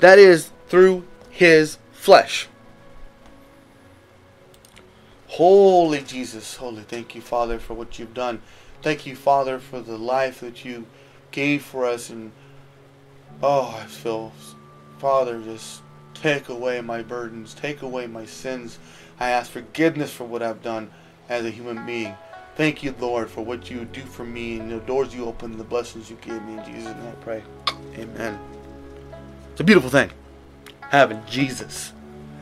that 0.00 0.18
is, 0.18 0.50
through 0.68 1.04
his 1.30 1.78
flesh. 1.92 2.48
Holy 5.28 6.00
Jesus, 6.00 6.56
holy, 6.56 6.82
thank 6.82 7.14
you, 7.14 7.20
Father, 7.20 7.58
for 7.58 7.74
what 7.74 7.98
you've 7.98 8.14
done. 8.14 8.42
Thank 8.82 9.06
you, 9.06 9.14
Father, 9.14 9.58
for 9.58 9.80
the 9.80 9.96
life 9.96 10.40
that 10.40 10.64
you 10.64 10.86
gave 11.30 11.62
for 11.62 11.86
us. 11.86 12.10
And 12.10 12.32
oh, 13.42 13.78
I 13.80 13.86
feel, 13.86 14.32
Father, 14.98 15.40
just 15.40 15.81
take 16.22 16.48
away 16.48 16.80
my 16.80 17.02
burdens, 17.02 17.52
take 17.52 17.82
away 17.82 18.06
my 18.06 18.24
sins. 18.24 18.78
I 19.18 19.30
ask 19.30 19.50
forgiveness 19.50 20.12
for 20.12 20.24
what 20.24 20.42
I've 20.42 20.62
done 20.62 20.90
as 21.28 21.44
a 21.44 21.50
human 21.50 21.84
being. 21.84 22.14
Thank 22.54 22.82
you, 22.82 22.94
Lord, 23.00 23.28
for 23.28 23.44
what 23.44 23.70
you 23.70 23.84
do 23.86 24.02
for 24.02 24.24
me 24.24 24.60
and 24.60 24.70
the 24.70 24.78
doors 24.78 25.14
you 25.14 25.24
open, 25.24 25.58
the 25.58 25.64
blessings 25.64 26.10
you 26.10 26.16
gave 26.20 26.42
me. 26.44 26.58
In 26.58 26.64
Jesus' 26.64 26.94
name 26.94 27.08
I 27.08 27.24
pray. 27.24 27.42
Amen. 27.96 28.38
It's 29.50 29.60
a 29.60 29.64
beautiful 29.64 29.90
thing. 29.90 30.10
Having 30.80 31.22
Jesus, 31.28 31.92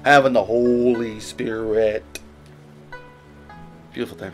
having 0.04 0.32
the 0.32 0.44
Holy 0.44 1.20
Spirit. 1.20 2.04
Beautiful 3.92 4.18
thing. 4.18 4.32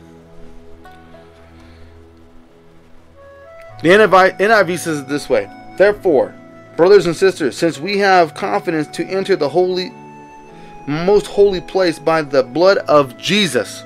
The 3.82 3.88
NIV 3.90 4.78
says 4.78 5.00
it 5.00 5.08
this 5.08 5.28
way 5.28 5.50
Therefore, 5.76 6.34
brothers 6.76 7.06
and 7.06 7.16
sisters, 7.16 7.56
since 7.56 7.78
we 7.78 7.98
have 7.98 8.34
confidence 8.34 8.86
to 8.88 9.04
enter 9.06 9.36
the 9.36 9.48
holy, 9.48 9.90
most 10.86 11.26
holy 11.26 11.60
place 11.60 11.98
by 11.98 12.22
the 12.22 12.42
blood 12.42 12.78
of 12.78 13.16
Jesus. 13.18 13.82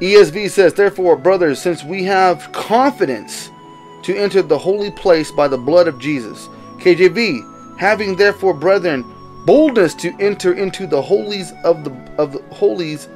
ESV 0.00 0.50
says, 0.50 0.74
Therefore, 0.74 1.16
brothers, 1.16 1.60
since 1.60 1.82
we 1.82 2.04
have 2.04 2.50
confidence 2.52 3.50
to 4.02 4.16
enter 4.16 4.42
the 4.42 4.58
holy 4.58 4.90
place 4.90 5.30
by 5.30 5.48
the 5.48 5.58
blood 5.58 5.88
of 5.88 5.98
Jesus. 5.98 6.46
KJV, 6.78 7.78
having 7.78 8.14
therefore, 8.14 8.54
brethren, 8.54 9.04
boldness 9.46 9.94
to 9.94 10.14
enter 10.20 10.52
into 10.52 10.86
the 10.86 11.00
holies 11.00 11.52
of 11.64 11.84
the 11.84 11.90
of 12.18 12.32
the 12.32 12.42
holies 12.54 13.08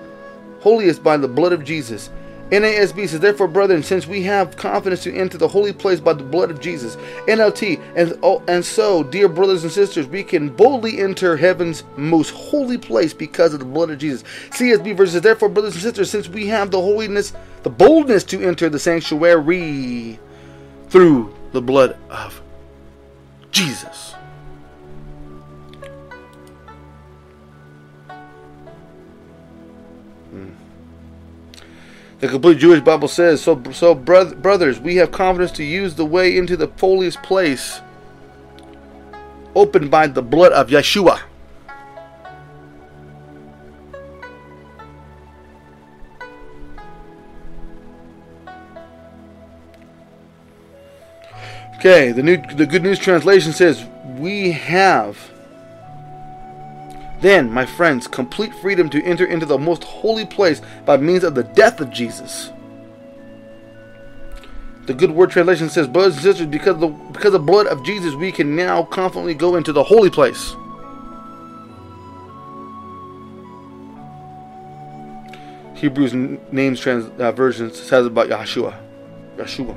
holiest 0.60 1.02
by 1.02 1.16
the 1.16 1.28
blood 1.28 1.52
of 1.52 1.64
Jesus. 1.64 2.10
NASB 2.50 3.08
says, 3.08 3.20
Therefore, 3.20 3.46
brethren, 3.46 3.82
since 3.82 4.06
we 4.06 4.22
have 4.24 4.56
confidence 4.56 5.02
to 5.04 5.14
enter 5.14 5.38
the 5.38 5.46
holy 5.48 5.72
place 5.72 6.00
by 6.00 6.12
the 6.12 6.24
blood 6.24 6.50
of 6.50 6.60
Jesus. 6.60 6.96
NLT, 7.28 7.80
and, 7.94 8.18
oh, 8.22 8.42
and 8.48 8.64
so, 8.64 9.04
dear 9.04 9.28
brothers 9.28 9.62
and 9.62 9.72
sisters, 9.72 10.06
we 10.06 10.24
can 10.24 10.48
boldly 10.48 11.00
enter 11.00 11.36
heaven's 11.36 11.84
most 11.96 12.30
holy 12.30 12.76
place 12.78 13.14
because 13.14 13.54
of 13.54 13.60
the 13.60 13.66
blood 13.66 13.90
of 13.90 13.98
Jesus. 13.98 14.24
CSB 14.50 14.96
verses, 14.96 15.20
Therefore, 15.20 15.48
brothers 15.48 15.74
and 15.74 15.82
sisters, 15.82 16.10
since 16.10 16.28
we 16.28 16.48
have 16.48 16.70
the 16.70 16.80
holiness, 16.80 17.32
the 17.62 17.70
boldness 17.70 18.24
to 18.24 18.42
enter 18.42 18.68
the 18.68 18.78
sanctuary 18.78 20.18
through 20.88 21.34
the 21.52 21.62
blood 21.62 21.96
of 22.10 22.42
Jesus. 23.52 24.14
The 32.20 32.28
complete 32.28 32.58
Jewish 32.58 32.80
Bible 32.80 33.08
says, 33.08 33.40
"So, 33.40 33.62
so 33.72 33.94
brothers, 33.94 34.78
we 34.78 34.96
have 34.96 35.10
confidence 35.10 35.52
to 35.52 35.64
use 35.64 35.94
the 35.94 36.04
way 36.04 36.36
into 36.36 36.54
the 36.54 36.70
holiest 36.78 37.22
place, 37.22 37.80
opened 39.56 39.90
by 39.90 40.06
the 40.06 40.20
blood 40.20 40.52
of 40.52 40.68
Yeshua." 40.68 41.20
Okay, 51.76 52.12
the 52.12 52.22
new 52.22 52.36
the 52.54 52.66
Good 52.66 52.82
News 52.82 52.98
translation 52.98 53.54
says, 53.54 53.86
"We 54.18 54.50
have 54.50 55.29
then, 57.20 57.52
my 57.52 57.66
friends, 57.66 58.06
complete 58.08 58.54
freedom 58.54 58.88
to 58.90 59.02
enter 59.04 59.26
into 59.26 59.46
the 59.46 59.58
most 59.58 59.84
holy 59.84 60.24
place 60.24 60.62
by 60.86 60.96
means 60.96 61.24
of 61.24 61.34
the 61.34 61.44
death 61.44 61.80
of 61.80 61.90
Jesus. 61.90 62.50
The 64.86 64.94
God's 64.94 65.12
Word 65.12 65.30
translation 65.30 65.68
says, 65.68 65.86
Brothers 65.86 66.14
and 66.14 66.22
sisters, 66.22 66.46
because 66.46 66.74
of 66.74 66.80
the 66.80 66.88
because 66.88 67.26
of 67.26 67.32
the 67.32 67.38
blood 67.38 67.66
of 67.66 67.84
Jesus, 67.84 68.14
we 68.14 68.32
can 68.32 68.56
now 68.56 68.82
confidently 68.84 69.34
go 69.34 69.56
into 69.56 69.72
the 69.72 69.84
holy 69.84 70.10
place. 70.10 70.54
Hebrews 75.74 76.12
names 76.52 76.80
trans, 76.80 77.08
uh, 77.20 77.32
version 77.32 77.72
says 77.72 78.06
about 78.06 78.28
Yeshua. 78.28 78.76
Yeshua. 79.36 79.76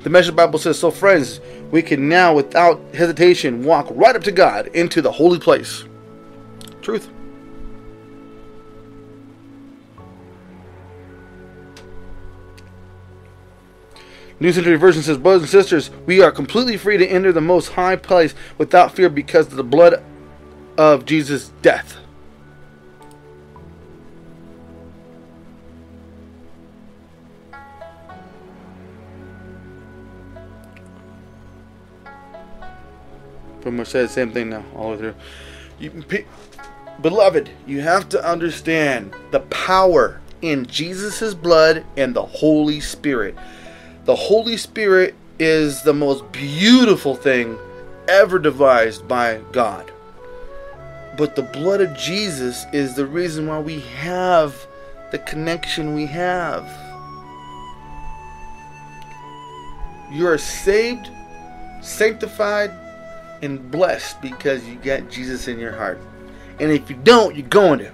The 0.00 0.10
Message 0.10 0.34
Bible 0.34 0.58
says, 0.58 0.78
So, 0.78 0.90
friends, 0.90 1.40
we 1.72 1.82
can 1.82 2.08
now, 2.08 2.34
without 2.34 2.80
hesitation, 2.94 3.64
walk 3.64 3.88
right 3.90 4.14
up 4.14 4.22
to 4.24 4.30
God 4.30 4.68
into 4.68 5.02
the 5.02 5.10
holy 5.10 5.40
place. 5.40 5.84
Truth. 6.82 7.08
New 14.38 14.52
Century 14.52 14.76
Version 14.76 15.02
says, 15.02 15.16
Brothers 15.16 15.42
and 15.42 15.50
sisters, 15.50 15.90
we 16.04 16.20
are 16.20 16.30
completely 16.30 16.76
free 16.76 16.98
to 16.98 17.06
enter 17.06 17.32
the 17.32 17.40
most 17.40 17.68
high 17.68 17.96
place 17.96 18.34
without 18.58 18.94
fear 18.94 19.08
because 19.08 19.46
of 19.46 19.56
the 19.56 19.64
blood 19.64 20.02
of 20.76 21.06
Jesus' 21.06 21.52
death. 21.62 22.01
Pretty 33.62 33.76
much 33.76 33.88
said 33.88 34.04
the 34.04 34.12
same 34.12 34.32
thing 34.32 34.50
now 34.50 34.64
all 34.76 34.96
the 34.96 34.96
way 34.96 34.98
through. 34.98 35.14
You, 35.78 36.24
beloved, 37.00 37.50
you 37.66 37.80
have 37.80 38.08
to 38.10 38.24
understand 38.28 39.14
the 39.30 39.40
power 39.40 40.20
in 40.42 40.66
Jesus' 40.66 41.34
blood 41.34 41.84
and 41.96 42.14
the 42.14 42.24
Holy 42.24 42.80
Spirit. 42.80 43.36
The 44.04 44.16
Holy 44.16 44.56
Spirit 44.56 45.14
is 45.38 45.82
the 45.82 45.94
most 45.94 46.30
beautiful 46.32 47.14
thing 47.14 47.56
ever 48.08 48.38
devised 48.38 49.06
by 49.06 49.40
God. 49.52 49.90
But 51.16 51.36
the 51.36 51.42
blood 51.42 51.80
of 51.80 51.96
Jesus 51.96 52.64
is 52.72 52.94
the 52.94 53.06
reason 53.06 53.46
why 53.46 53.60
we 53.60 53.80
have 53.80 54.54
the 55.10 55.18
connection 55.18 55.94
we 55.94 56.06
have. 56.06 56.66
You 60.10 60.26
are 60.26 60.38
saved, 60.38 61.08
sanctified, 61.80 62.70
and 63.42 63.70
blessed 63.70 64.22
because 64.22 64.66
you 64.66 64.76
got 64.76 65.10
Jesus 65.10 65.48
in 65.48 65.58
your 65.58 65.72
heart. 65.72 66.00
And 66.60 66.70
if 66.70 66.88
you 66.88 66.96
don't, 66.96 67.34
you're 67.34 67.46
going 67.48 67.80
to. 67.80 67.92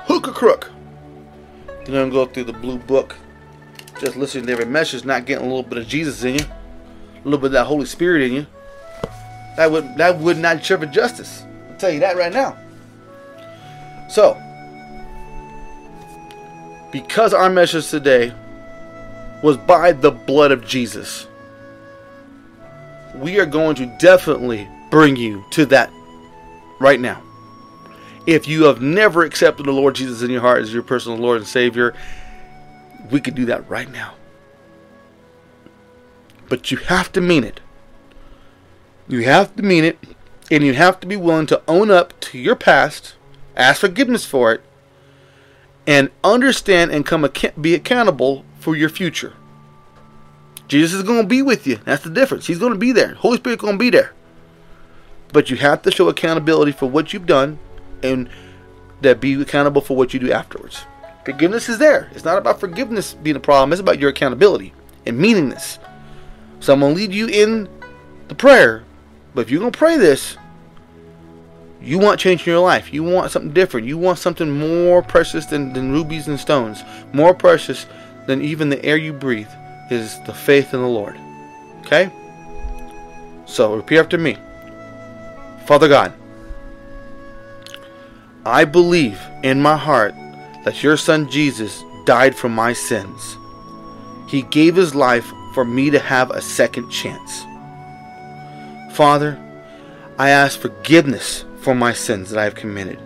Hook 0.00 0.28
or 0.28 0.32
crook. 0.32 0.70
You're 1.66 1.86
going 1.86 2.10
to 2.10 2.14
go 2.14 2.26
through 2.26 2.44
the 2.44 2.52
blue 2.52 2.78
book, 2.78 3.16
just 3.98 4.16
listening 4.16 4.46
to 4.46 4.52
every 4.52 4.66
message, 4.66 5.04
not 5.04 5.26
getting 5.26 5.46
a 5.46 5.48
little 5.48 5.62
bit 5.62 5.78
of 5.78 5.88
Jesus 5.88 6.22
in 6.22 6.34
you, 6.34 6.44
a 6.44 7.24
little 7.24 7.38
bit 7.38 7.46
of 7.46 7.52
that 7.52 7.64
Holy 7.64 7.86
Spirit 7.86 8.22
in 8.22 8.32
you. 8.32 8.46
That 9.56 9.70
would 9.70 9.96
that 9.96 10.18
would 10.18 10.38
not 10.38 10.64
serve 10.64 10.90
justice. 10.90 11.44
I'll 11.70 11.76
tell 11.76 11.90
you 11.90 12.00
that 12.00 12.16
right 12.16 12.32
now. 12.32 12.58
So, 14.10 14.40
because 16.90 17.32
our 17.32 17.48
message 17.48 17.88
today 17.88 18.32
was 19.44 19.58
by 19.58 19.92
the 19.92 20.10
blood 20.10 20.50
of 20.52 20.66
Jesus. 20.66 21.28
We 23.14 23.38
are 23.38 23.44
going 23.44 23.76
to 23.76 23.94
definitely 24.00 24.66
bring 24.90 25.16
you 25.16 25.44
to 25.50 25.66
that 25.66 25.92
right 26.80 26.98
now. 26.98 27.22
If 28.26 28.48
you 28.48 28.64
have 28.64 28.80
never 28.80 29.22
accepted 29.22 29.66
the 29.66 29.70
Lord 29.70 29.96
Jesus 29.96 30.22
in 30.22 30.30
your 30.30 30.40
heart 30.40 30.62
as 30.62 30.72
your 30.72 30.82
personal 30.82 31.18
Lord 31.18 31.36
and 31.36 31.46
Savior, 31.46 31.94
we 33.10 33.20
could 33.20 33.34
do 33.34 33.44
that 33.44 33.68
right 33.68 33.92
now. 33.92 34.14
But 36.48 36.70
you 36.70 36.78
have 36.78 37.12
to 37.12 37.20
mean 37.20 37.44
it. 37.44 37.60
You 39.06 39.24
have 39.24 39.54
to 39.56 39.62
mean 39.62 39.84
it, 39.84 39.98
and 40.50 40.64
you 40.64 40.72
have 40.72 41.00
to 41.00 41.06
be 41.06 41.16
willing 41.16 41.48
to 41.48 41.60
own 41.68 41.90
up 41.90 42.18
to 42.20 42.38
your 42.38 42.56
past, 42.56 43.14
ask 43.58 43.82
forgiveness 43.82 44.24
for 44.24 44.54
it, 44.54 44.62
and 45.86 46.10
understand 46.24 46.92
and 46.92 47.04
come 47.04 47.28
be 47.60 47.74
accountable 47.74 48.46
for 48.64 48.74
your 48.74 48.88
future. 48.88 49.34
Jesus 50.66 50.94
is 50.94 51.02
going 51.02 51.20
to 51.20 51.28
be 51.28 51.42
with 51.42 51.66
you. 51.66 51.76
That's 51.84 52.02
the 52.02 52.10
difference. 52.10 52.46
He's 52.46 52.58
going 52.58 52.72
to 52.72 52.78
be 52.78 52.92
there. 52.92 53.14
Holy 53.14 53.36
Spirit 53.36 53.58
going 53.58 53.74
to 53.74 53.78
be 53.78 53.90
there. 53.90 54.12
But 55.32 55.50
you 55.50 55.56
have 55.58 55.82
to 55.82 55.90
show 55.90 56.08
accountability 56.08 56.72
for 56.72 56.88
what 56.88 57.12
you've 57.12 57.26
done 57.26 57.58
and 58.02 58.30
that 59.02 59.20
be 59.20 59.40
accountable 59.40 59.82
for 59.82 59.96
what 59.96 60.14
you 60.14 60.20
do 60.20 60.32
afterwards. 60.32 60.84
Forgiveness 61.26 61.68
is 61.68 61.78
there. 61.78 62.10
It's 62.12 62.24
not 62.24 62.38
about 62.38 62.58
forgiveness 62.58 63.14
being 63.14 63.36
a 63.36 63.40
problem, 63.40 63.72
it's 63.72 63.80
about 63.80 63.98
your 63.98 64.10
accountability 64.10 64.72
and 65.04 65.18
meaning 65.18 65.50
this. 65.50 65.78
So 66.60 66.72
I'm 66.72 66.80
going 66.80 66.94
to 66.94 67.00
lead 67.00 67.12
you 67.12 67.26
in 67.26 67.68
the 68.28 68.34
prayer. 68.34 68.84
But 69.34 69.42
if 69.42 69.50
you're 69.50 69.60
going 69.60 69.72
to 69.72 69.78
pray 69.78 69.98
this, 69.98 70.38
you 71.82 71.98
want 71.98 72.18
change 72.18 72.46
in 72.46 72.52
your 72.52 72.62
life. 72.62 72.94
You 72.94 73.02
want 73.02 73.30
something 73.30 73.52
different. 73.52 73.86
You 73.86 73.98
want 73.98 74.18
something 74.18 74.50
more 74.50 75.02
precious 75.02 75.44
than, 75.44 75.74
than 75.74 75.92
rubies 75.92 76.28
and 76.28 76.40
stones. 76.40 76.82
More 77.12 77.34
precious 77.34 77.86
than 78.26 78.42
even 78.42 78.68
the 78.68 78.84
air 78.84 78.96
you 78.96 79.12
breathe 79.12 79.50
is 79.90 80.20
the 80.22 80.34
faith 80.34 80.74
in 80.74 80.80
the 80.80 80.88
Lord. 80.88 81.16
Okay? 81.80 82.10
So 83.46 83.74
repeat 83.74 83.98
after 83.98 84.18
me. 84.18 84.38
Father 85.66 85.88
God, 85.88 86.12
I 88.46 88.64
believe 88.64 89.20
in 89.42 89.60
my 89.60 89.76
heart 89.76 90.14
that 90.64 90.82
your 90.82 90.96
son 90.96 91.30
Jesus 91.30 91.82
died 92.04 92.34
for 92.34 92.48
my 92.48 92.72
sins. 92.72 93.36
He 94.28 94.42
gave 94.42 94.76
his 94.76 94.94
life 94.94 95.30
for 95.54 95.64
me 95.64 95.90
to 95.90 95.98
have 95.98 96.30
a 96.30 96.42
second 96.42 96.90
chance. 96.90 97.44
Father, 98.94 99.38
I 100.18 100.30
ask 100.30 100.58
forgiveness 100.58 101.44
for 101.60 101.74
my 101.74 101.92
sins 101.92 102.30
that 102.30 102.38
I 102.38 102.44
have 102.44 102.54
committed. 102.54 102.98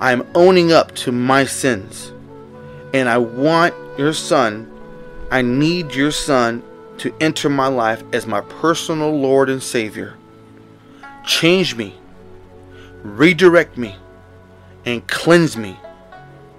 I 0.00 0.12
am 0.12 0.26
owning 0.34 0.72
up 0.72 0.94
to 0.96 1.12
my 1.12 1.44
sins. 1.44 2.12
And 2.94 3.08
I 3.08 3.18
want 3.18 3.74
your 3.98 4.14
son, 4.14 4.70
I 5.30 5.42
need 5.42 5.94
your 5.94 6.12
son 6.12 6.62
to 6.98 7.14
enter 7.20 7.48
my 7.48 7.66
life 7.66 8.02
as 8.12 8.26
my 8.26 8.40
personal 8.40 9.10
Lord 9.10 9.50
and 9.50 9.62
Savior. 9.62 10.14
Change 11.26 11.74
me, 11.74 11.94
redirect 13.02 13.76
me, 13.76 13.96
and 14.86 15.06
cleanse 15.06 15.56
me 15.56 15.76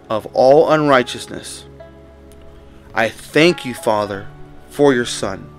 of 0.09 0.25
all 0.33 0.71
unrighteousness. 0.71 1.65
I 2.93 3.09
thank 3.09 3.65
you, 3.65 3.73
Father, 3.73 4.27
for 4.69 4.93
your 4.93 5.05
Son. 5.05 5.49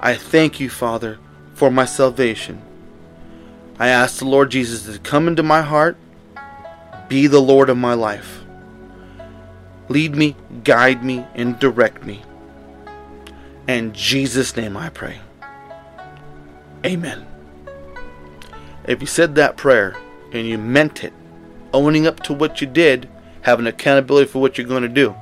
I 0.00 0.14
thank 0.14 0.60
you, 0.60 0.70
Father, 0.70 1.18
for 1.54 1.70
my 1.70 1.84
salvation. 1.84 2.62
I 3.78 3.88
ask 3.88 4.18
the 4.18 4.24
Lord 4.24 4.50
Jesus 4.50 4.92
to 4.92 4.98
come 5.00 5.28
into 5.28 5.42
my 5.42 5.62
heart, 5.62 5.96
be 7.08 7.26
the 7.26 7.40
Lord 7.40 7.68
of 7.68 7.76
my 7.76 7.94
life. 7.94 8.39
Lead 9.90 10.14
me, 10.14 10.36
guide 10.62 11.02
me, 11.02 11.26
and 11.34 11.58
direct 11.58 12.04
me. 12.04 12.22
In 13.66 13.92
Jesus' 13.92 14.56
name 14.56 14.76
I 14.76 14.88
pray. 14.88 15.18
Amen. 16.86 17.26
If 18.86 19.00
you 19.00 19.08
said 19.08 19.34
that 19.34 19.56
prayer 19.56 19.96
and 20.32 20.46
you 20.46 20.58
meant 20.58 21.02
it, 21.02 21.12
owning 21.74 22.06
up 22.06 22.20
to 22.20 22.32
what 22.32 22.60
you 22.60 22.68
did, 22.68 23.08
having 23.42 23.66
accountability 23.66 24.30
for 24.30 24.40
what 24.40 24.56
you're 24.56 24.66
going 24.66 24.84
to 24.84 24.88
do, 24.88 25.12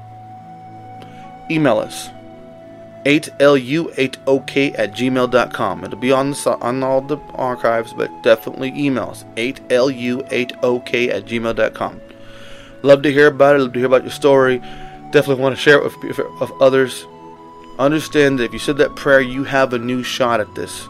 email 1.50 1.78
us 1.78 2.08
8lu8ok 3.06 4.78
at 4.78 4.92
gmail.com. 4.92 5.84
It'll 5.84 5.98
be 5.98 6.12
on, 6.12 6.32
the, 6.32 6.58
on 6.60 6.82
all 6.82 7.00
the 7.00 7.16
archives, 7.32 7.94
but 7.94 8.10
definitely 8.22 8.74
email 8.76 9.08
us 9.10 9.24
8lu8ok 9.36 11.08
at 11.08 11.24
gmail.com. 11.24 12.00
Love 12.82 13.02
to 13.02 13.12
hear 13.12 13.28
about 13.28 13.56
it, 13.56 13.60
love 13.60 13.72
to 13.72 13.78
hear 13.78 13.86
about 13.86 14.02
your 14.02 14.12
story. 14.12 14.58
Definitely 15.10 15.42
want 15.42 15.56
to 15.56 15.60
share 15.60 15.78
it 15.78 15.84
with, 15.84 16.18
with 16.40 16.52
others. 16.60 17.06
Understand 17.78 18.38
that 18.38 18.44
if 18.44 18.52
you 18.52 18.58
said 18.58 18.78
that 18.78 18.96
prayer, 18.96 19.20
you 19.20 19.44
have 19.44 19.72
a 19.72 19.78
new 19.78 20.02
shot 20.02 20.40
at 20.40 20.54
this. 20.54 20.88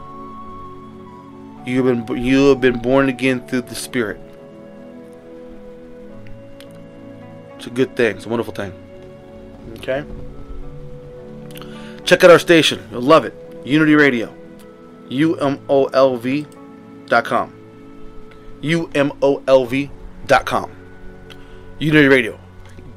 You've 1.67 2.07
been 2.07 2.17
you 2.17 2.49
have 2.49 2.61
been 2.61 2.81
born 2.81 3.09
again 3.09 3.47
through 3.47 3.63
the 3.63 3.75
Spirit. 3.75 4.19
It's 7.57 7.67
a 7.67 7.71
good 7.71 7.95
thing. 7.97 8.17
It's 8.17 8.25
a 8.25 8.29
wonderful 8.29 8.55
thing. 8.55 8.73
Okay. 9.79 10.05
Check 12.05 12.25
out 12.25 12.31
our 12.31 12.39
station. 12.39 12.87
You'll 12.91 13.03
love 13.03 13.25
it. 13.25 13.35
Unity 13.65 13.95
Radio. 13.95 14.35
U-M-O-L-V 15.11 16.47
dot 17.07 17.25
com. 17.25 17.53
U-M-O-L-V 18.63 19.91
dot 20.27 20.47
com. 20.47 20.78
Unity 21.79 22.09
Radio. 22.09 22.39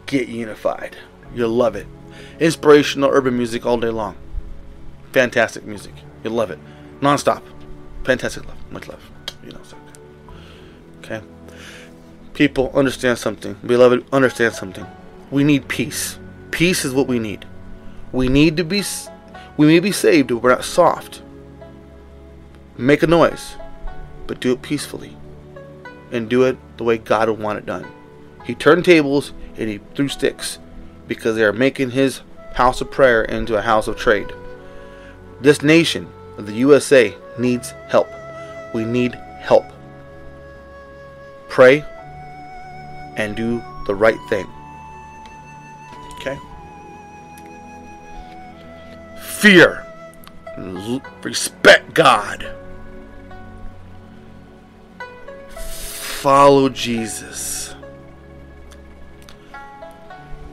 Get 0.08 0.28
unified. 0.28 0.98
You'll 1.36 1.50
love 1.50 1.76
it. 1.76 1.86
Inspirational 2.40 3.12
urban 3.12 3.38
music 3.38 3.66
all 3.66 3.78
day 3.78 3.90
long. 3.90 4.16
Fantastic 5.12 5.66
music. 5.66 5.94
You'll 6.24 6.34
love 6.34 6.50
it. 6.50 6.60
Non-stop. 7.00 7.44
Fantastic 8.04 8.48
love. 8.48 8.58
Much 8.72 8.88
love. 8.88 9.12
You 9.44 9.52
know, 9.52 9.60
so. 9.64 9.78
Okay. 11.00 11.22
People 12.34 12.72
understand 12.74 13.20
something. 13.20 13.56
Beloved, 13.66 14.06
understand 14.12 14.56
something. 14.56 14.88
We 15.30 15.44
need 15.44 15.68
peace. 15.68 16.18
Peace 16.50 16.84
is 16.84 16.94
what 16.94 17.08
we 17.08 17.20
need. 17.20 17.46
We 18.12 18.30
need 18.30 18.58
to 18.58 18.64
be 18.64 18.84
we 19.58 19.68
may 19.68 19.80
be 19.80 19.92
saved, 19.92 20.30
but 20.30 20.38
we're 20.38 20.50
not 20.50 20.64
soft. 20.64 21.22
Make 22.78 23.04
a 23.04 23.08
noise, 23.08 23.56
but 24.26 24.40
do 24.40 24.54
it 24.54 24.62
peacefully. 24.62 25.16
And 26.12 26.30
do 26.30 26.44
it 26.44 26.58
the 26.78 26.84
way 26.84 26.98
God 26.98 27.30
would 27.30 27.40
want 27.40 27.60
it 27.60 27.66
done. 27.66 27.86
He 28.52 28.56
turned 28.56 28.84
tables 28.84 29.32
and 29.56 29.70
he 29.70 29.80
threw 29.96 30.10
sticks 30.10 30.60
because 31.08 31.38
they 31.38 31.44
are 31.46 31.54
making 31.54 31.92
his 31.92 32.20
house 32.54 32.82
of 32.82 32.92
prayer 32.92 33.24
into 33.24 33.56
a 33.56 33.62
house 33.62 33.88
of 33.88 33.96
trade. 33.96 34.30
This 35.40 35.62
nation, 35.62 36.12
the 36.36 36.52
USA, 36.52 37.16
needs 37.40 37.72
help. 37.88 38.10
We 38.74 38.84
need 38.84 39.14
help. 39.40 39.64
Pray 41.48 41.86
and 43.16 43.38
do 43.38 43.64
the 43.88 43.96
right 43.96 44.20
thing. 44.28 44.48
Okay? 46.20 46.38
Fear. 49.22 49.88
Respect 51.24 51.94
God. 51.94 52.54
Follow 55.48 56.68
Jesus. 56.68 57.76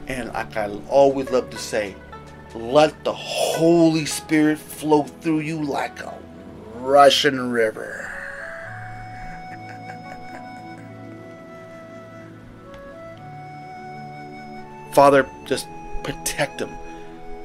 And 0.09 0.33
like 0.33 0.57
I 0.57 0.67
always 0.89 1.29
love 1.29 1.49
to 1.51 1.57
say, 1.57 1.95
let 2.55 3.03
the 3.03 3.13
Holy 3.13 4.05
Spirit 4.05 4.57
flow 4.57 5.03
through 5.03 5.41
you 5.41 5.61
like 5.63 5.99
a 5.99 6.17
Russian 6.77 7.51
river. 7.51 8.11
Father, 14.93 15.29
just 15.45 15.67
protect 16.03 16.57
them, 16.57 16.75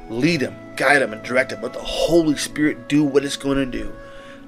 lead 0.08 0.40
them, 0.40 0.56
guide 0.76 1.02
them, 1.02 1.12
and 1.12 1.22
direct 1.22 1.50
them. 1.50 1.60
Let 1.60 1.74
the 1.74 1.80
Holy 1.80 2.36
Spirit 2.36 2.88
do 2.88 3.04
what 3.04 3.26
it's 3.26 3.36
going 3.36 3.58
to 3.58 3.66
do. 3.66 3.92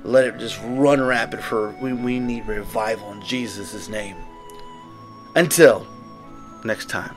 Let 0.05 0.25
it 0.25 0.39
just 0.39 0.59
run 0.63 1.03
rapid 1.03 1.41
for 1.41 1.73
we, 1.83 1.93
we 1.93 2.19
need 2.19 2.47
revival 2.47 3.13
in 3.13 3.21
Jesus' 3.23 3.91
name. 3.91 4.17
Until 5.35 5.87
next 6.65 6.89
time. 6.89 7.15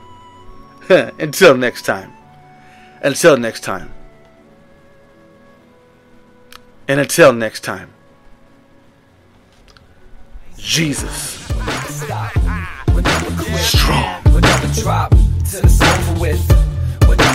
Until 1.20 1.56
next 1.56 1.82
time. 1.82 2.12
Until 3.00 3.36
next 3.36 3.60
time. 3.60 3.92
And 6.88 6.98
until 6.98 7.32
next 7.32 7.60
time. 7.60 7.92
Jesus. 10.58 11.46
Strong. 13.60 14.22
Drop 14.82 15.12
with. 16.18 16.40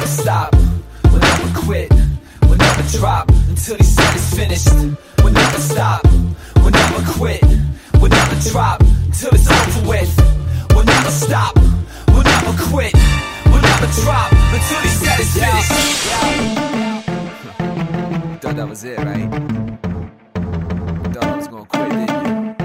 Stop. 0.06 0.54
Quit. 1.56 1.92
Never 2.58 2.98
drop 2.98 3.30
until 3.30 3.78
he 3.78 3.84
said 3.84 4.16
it's 4.16 4.36
finished. 4.36 4.98
We'll 5.24 5.32
never 5.32 5.60
stop. 5.60 6.04
We'll 6.58 6.72
never 6.72 7.12
quit. 7.14 7.42
We'll 8.02 8.10
never 8.10 8.50
drop 8.50 8.82
it's 8.82 9.24
over 9.24 9.90
with. 9.90 10.68
We'll 10.76 10.84
never 10.84 11.10
stop. 11.10 11.56
We'll 12.10 12.24
never 12.24 12.64
quit. 12.70 13.25
Never 13.76 13.92
drop 14.02 14.32
until 14.32 14.80
he 14.80 14.88
said 14.88 15.20
it's 15.20 15.34
finished. 15.34 15.72
Thought 18.42 18.56
that 18.56 18.70
was 18.70 18.84
it, 18.86 18.98
right? 19.00 19.30
Thought 21.14 21.26
I 21.26 21.36
was 21.36 21.48
gonna 21.50 21.66
quit, 21.66 21.90
didn't 21.90 22.10
you? 22.10 22.56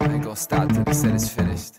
I 0.00 0.04
ain't 0.12 0.24
gonna 0.24 0.34
stop 0.34 0.68
till 0.72 0.84
he 0.84 0.92
said 0.92 1.14
it's 1.14 1.28
finished. 1.28 1.78